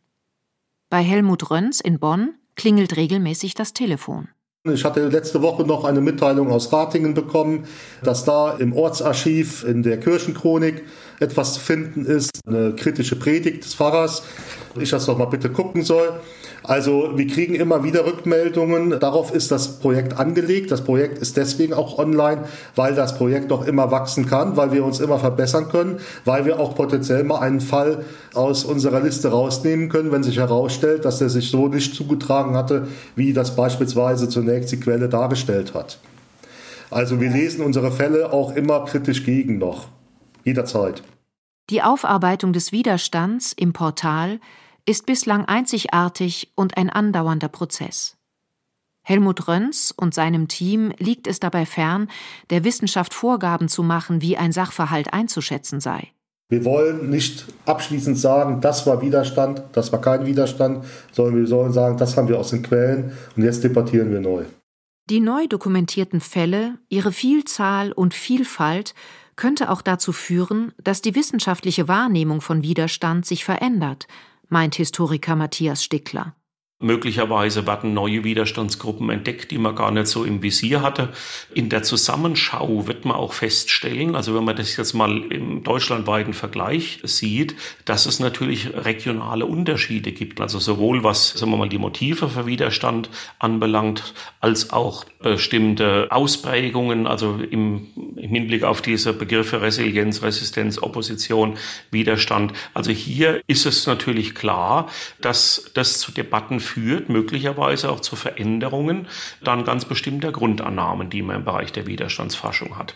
Bei 0.90 1.02
Helmut 1.02 1.50
Röns 1.50 1.80
in 1.80 1.98
Bonn 1.98 2.34
klingelt 2.54 2.96
regelmäßig 2.96 3.54
das 3.54 3.72
Telefon. 3.72 4.28
Ich 4.64 4.84
hatte 4.84 5.08
letzte 5.08 5.42
Woche 5.42 5.64
noch 5.64 5.82
eine 5.82 6.00
Mitteilung 6.00 6.52
aus 6.52 6.72
Ratingen 6.72 7.14
bekommen, 7.14 7.66
dass 8.04 8.24
da 8.24 8.52
im 8.58 8.74
Ortsarchiv 8.74 9.64
in 9.64 9.82
der 9.82 9.98
Kirchenchronik 9.98 10.84
etwas 11.18 11.54
zu 11.54 11.60
finden 11.60 12.04
ist, 12.06 12.30
eine 12.46 12.76
kritische 12.76 13.16
Predigt 13.16 13.64
des 13.64 13.74
Pfarrers. 13.74 14.22
Ich 14.78 14.90
das 14.90 15.06
doch 15.06 15.18
mal 15.18 15.24
bitte 15.24 15.50
gucken 15.50 15.82
soll. 15.82 16.20
Also 16.64 17.12
wir 17.16 17.26
kriegen 17.26 17.54
immer 17.54 17.82
wieder 17.82 18.06
Rückmeldungen. 18.06 18.98
Darauf 19.00 19.34
ist 19.34 19.50
das 19.50 19.80
Projekt 19.80 20.18
angelegt. 20.18 20.70
Das 20.70 20.82
Projekt 20.82 21.18
ist 21.18 21.36
deswegen 21.36 21.74
auch 21.74 21.98
online, 21.98 22.44
weil 22.76 22.94
das 22.94 23.16
Projekt 23.16 23.50
doch 23.50 23.66
immer 23.66 23.90
wachsen 23.90 24.26
kann, 24.26 24.56
weil 24.56 24.72
wir 24.72 24.84
uns 24.84 25.00
immer 25.00 25.18
verbessern 25.18 25.68
können, 25.68 25.98
weil 26.24 26.44
wir 26.44 26.60
auch 26.60 26.74
potenziell 26.74 27.24
mal 27.24 27.40
einen 27.40 27.60
Fall 27.60 28.04
aus 28.34 28.64
unserer 28.64 29.00
Liste 29.00 29.28
rausnehmen 29.28 29.88
können, 29.88 30.12
wenn 30.12 30.22
sich 30.22 30.38
herausstellt, 30.38 31.04
dass 31.04 31.20
er 31.20 31.28
sich 31.28 31.50
so 31.50 31.68
nicht 31.68 31.94
zugetragen 31.94 32.56
hatte, 32.56 32.86
wie 33.16 33.32
das 33.32 33.56
beispielsweise 33.56 34.28
zunächst 34.28 34.70
die 34.72 34.80
Quelle 34.80 35.08
dargestellt 35.08 35.74
hat. 35.74 35.98
Also 36.90 37.20
wir 37.20 37.30
lesen 37.30 37.64
unsere 37.64 37.90
Fälle 37.90 38.32
auch 38.32 38.54
immer 38.54 38.84
kritisch 38.84 39.24
gegen 39.24 39.58
noch. 39.58 39.88
Jederzeit. 40.44 41.02
Die 41.70 41.82
Aufarbeitung 41.82 42.52
des 42.52 42.70
Widerstands 42.70 43.54
im 43.56 43.72
Portal 43.72 44.40
ist 44.86 45.06
bislang 45.06 45.44
einzigartig 45.44 46.52
und 46.54 46.76
ein 46.76 46.90
andauernder 46.90 47.48
Prozess. 47.48 48.16
Helmut 49.04 49.48
Röns 49.48 49.92
und 49.96 50.14
seinem 50.14 50.46
Team 50.48 50.92
liegt 50.98 51.26
es 51.26 51.40
dabei 51.40 51.66
fern, 51.66 52.08
der 52.50 52.64
Wissenschaft 52.64 53.14
Vorgaben 53.14 53.68
zu 53.68 53.82
machen, 53.82 54.22
wie 54.22 54.36
ein 54.36 54.52
Sachverhalt 54.52 55.12
einzuschätzen 55.12 55.80
sei. 55.80 56.12
Wir 56.48 56.64
wollen 56.64 57.08
nicht 57.10 57.46
abschließend 57.64 58.18
sagen, 58.18 58.60
das 58.60 58.86
war 58.86 59.00
Widerstand, 59.00 59.62
das 59.72 59.90
war 59.90 60.00
kein 60.00 60.26
Widerstand, 60.26 60.84
sondern 61.10 61.36
wir 61.36 61.46
sollen 61.46 61.72
sagen, 61.72 61.96
das 61.96 62.16
haben 62.16 62.28
wir 62.28 62.38
aus 62.38 62.50
den 62.50 62.62
Quellen 62.62 63.12
und 63.36 63.42
jetzt 63.42 63.64
debattieren 63.64 64.12
wir 64.12 64.20
neu. 64.20 64.44
Die 65.08 65.20
neu 65.20 65.48
dokumentierten 65.48 66.20
Fälle, 66.20 66.78
ihre 66.88 67.10
Vielzahl 67.10 67.90
und 67.92 68.14
Vielfalt 68.14 68.94
könnte 69.34 69.70
auch 69.70 69.82
dazu 69.82 70.12
führen, 70.12 70.72
dass 70.82 71.02
die 71.02 71.14
wissenschaftliche 71.16 71.88
Wahrnehmung 71.88 72.40
von 72.40 72.62
Widerstand 72.62 73.26
sich 73.26 73.44
verändert, 73.44 74.06
meint 74.52 74.74
Historiker 74.74 75.34
Matthias 75.34 75.82
Stickler. 75.82 76.36
Möglicherweise 76.78 77.64
werden 77.66 77.94
neue 77.94 78.24
Widerstandsgruppen 78.24 79.08
entdeckt, 79.08 79.52
die 79.52 79.58
man 79.58 79.76
gar 79.76 79.92
nicht 79.92 80.08
so 80.08 80.24
im 80.24 80.42
Visier 80.42 80.82
hatte. 80.82 81.10
In 81.54 81.68
der 81.68 81.84
Zusammenschau 81.84 82.88
wird 82.88 83.04
man 83.04 83.16
auch 83.16 83.32
feststellen, 83.32 84.16
also 84.16 84.34
wenn 84.34 84.42
man 84.42 84.56
das 84.56 84.76
jetzt 84.76 84.92
mal 84.92 85.32
im 85.32 85.62
deutschlandweiten 85.62 86.34
Vergleich 86.34 86.98
sieht, 87.04 87.54
dass 87.84 88.04
es 88.06 88.18
natürlich 88.18 88.74
regionale 88.74 89.46
Unterschiede 89.46 90.10
gibt. 90.10 90.40
Also 90.40 90.58
sowohl 90.58 91.04
was, 91.04 91.30
sagen 91.30 91.52
wir 91.52 91.56
mal, 91.56 91.68
die 91.68 91.78
Motive 91.78 92.28
für 92.28 92.46
Widerstand 92.46 93.10
anbelangt, 93.38 94.12
als 94.40 94.72
auch 94.72 95.04
bestimmte 95.22 96.08
Ausprägungen, 96.10 97.06
also 97.06 97.36
im, 97.50 97.86
im 98.16 98.30
Hinblick 98.30 98.64
auf 98.64 98.82
diese 98.82 99.12
Begriffe 99.12 99.62
Resilienz, 99.62 100.22
Resistenz, 100.22 100.78
Opposition, 100.82 101.56
Widerstand. 101.90 102.52
Also 102.74 102.90
hier 102.90 103.40
ist 103.46 103.66
es 103.66 103.86
natürlich 103.86 104.34
klar, 104.34 104.88
dass 105.20 105.70
das 105.74 105.98
zu 105.98 106.12
Debatten 106.12 106.60
führt 106.60 106.82
führt 106.82 107.08
möglicherweise 107.08 107.90
auch 107.90 108.00
zu 108.00 108.16
Veränderungen 108.16 109.06
dann 109.42 109.64
ganz 109.64 109.84
bestimmter 109.84 110.32
Grundannahmen, 110.32 111.10
die 111.10 111.22
man 111.22 111.36
im 111.36 111.44
Bereich 111.44 111.72
der 111.72 111.86
Widerstandsforschung 111.86 112.76
hat. 112.76 112.94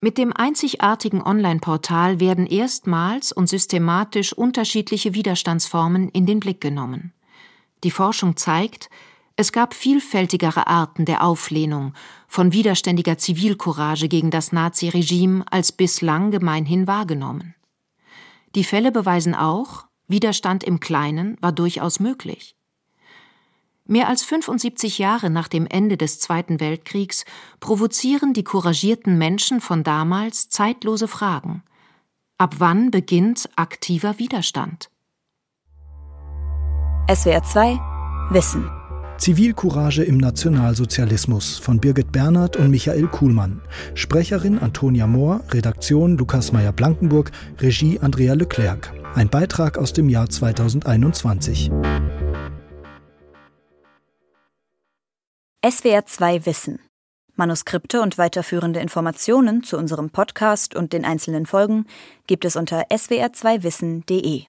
Mit 0.00 0.18
dem 0.18 0.32
einzigartigen 0.32 1.22
Online-Portal 1.22 2.18
werden 2.18 2.46
erstmals 2.46 3.30
und 3.32 3.48
systematisch 3.48 4.32
unterschiedliche 4.32 5.14
Widerstandsformen 5.14 6.08
in 6.08 6.26
den 6.26 6.40
Blick 6.40 6.60
genommen. 6.60 7.12
Die 7.84 7.92
Forschung 7.92 8.36
zeigt, 8.36 8.90
es 9.36 9.52
gab 9.52 9.74
vielfältigere 9.74 10.66
Arten 10.66 11.04
der 11.04 11.24
Auflehnung, 11.24 11.94
von 12.28 12.52
widerständiger 12.52 13.18
Zivilcourage 13.18 14.08
gegen 14.08 14.30
das 14.30 14.52
Naziregime 14.52 15.44
als 15.50 15.72
bislang 15.72 16.30
gemeinhin 16.30 16.86
wahrgenommen. 16.86 17.54
Die 18.54 18.64
Fälle 18.64 18.92
beweisen 18.92 19.34
auch, 19.34 19.86
Widerstand 20.06 20.62
im 20.64 20.80
Kleinen 20.80 21.38
war 21.40 21.52
durchaus 21.52 22.00
möglich. 22.00 22.54
Mehr 23.84 24.08
als 24.08 24.22
75 24.22 24.98
Jahre 24.98 25.30
nach 25.30 25.48
dem 25.48 25.66
Ende 25.66 25.96
des 25.96 26.20
Zweiten 26.20 26.60
Weltkriegs 26.60 27.24
provozieren 27.60 28.32
die 28.32 28.44
couragierten 28.44 29.18
Menschen 29.18 29.60
von 29.60 29.82
damals 29.82 30.48
zeitlose 30.50 31.08
Fragen. 31.08 31.62
Ab 32.38 32.56
wann 32.58 32.90
beginnt 32.90 33.48
aktiver 33.56 34.18
Widerstand? 34.18 34.90
SWR 37.12 37.42
2 37.42 37.80
Wissen 38.30 38.81
Zivilcourage 39.22 40.02
im 40.02 40.16
Nationalsozialismus 40.16 41.56
von 41.56 41.78
Birgit 41.78 42.10
Bernhard 42.10 42.56
und 42.56 42.72
Michael 42.72 43.06
Kuhlmann. 43.06 43.62
Sprecherin 43.94 44.58
Antonia 44.58 45.06
Mohr, 45.06 45.44
Redaktion 45.50 46.18
Lukas 46.18 46.50
Meyer-Blankenburg, 46.50 47.30
Regie 47.60 48.00
Andrea 48.00 48.34
Leclerc. 48.34 48.92
Ein 49.14 49.28
Beitrag 49.28 49.78
aus 49.78 49.92
dem 49.92 50.08
Jahr 50.08 50.28
2021. 50.28 51.70
SWR 55.64 56.04
2 56.04 56.44
Wissen. 56.44 56.80
Manuskripte 57.36 58.02
und 58.02 58.18
weiterführende 58.18 58.80
Informationen 58.80 59.62
zu 59.62 59.78
unserem 59.78 60.10
Podcast 60.10 60.74
und 60.74 60.92
den 60.92 61.04
einzelnen 61.04 61.46
Folgen 61.46 61.86
gibt 62.26 62.44
es 62.44 62.56
unter 62.56 62.88
swr2wissen.de. 62.90 64.46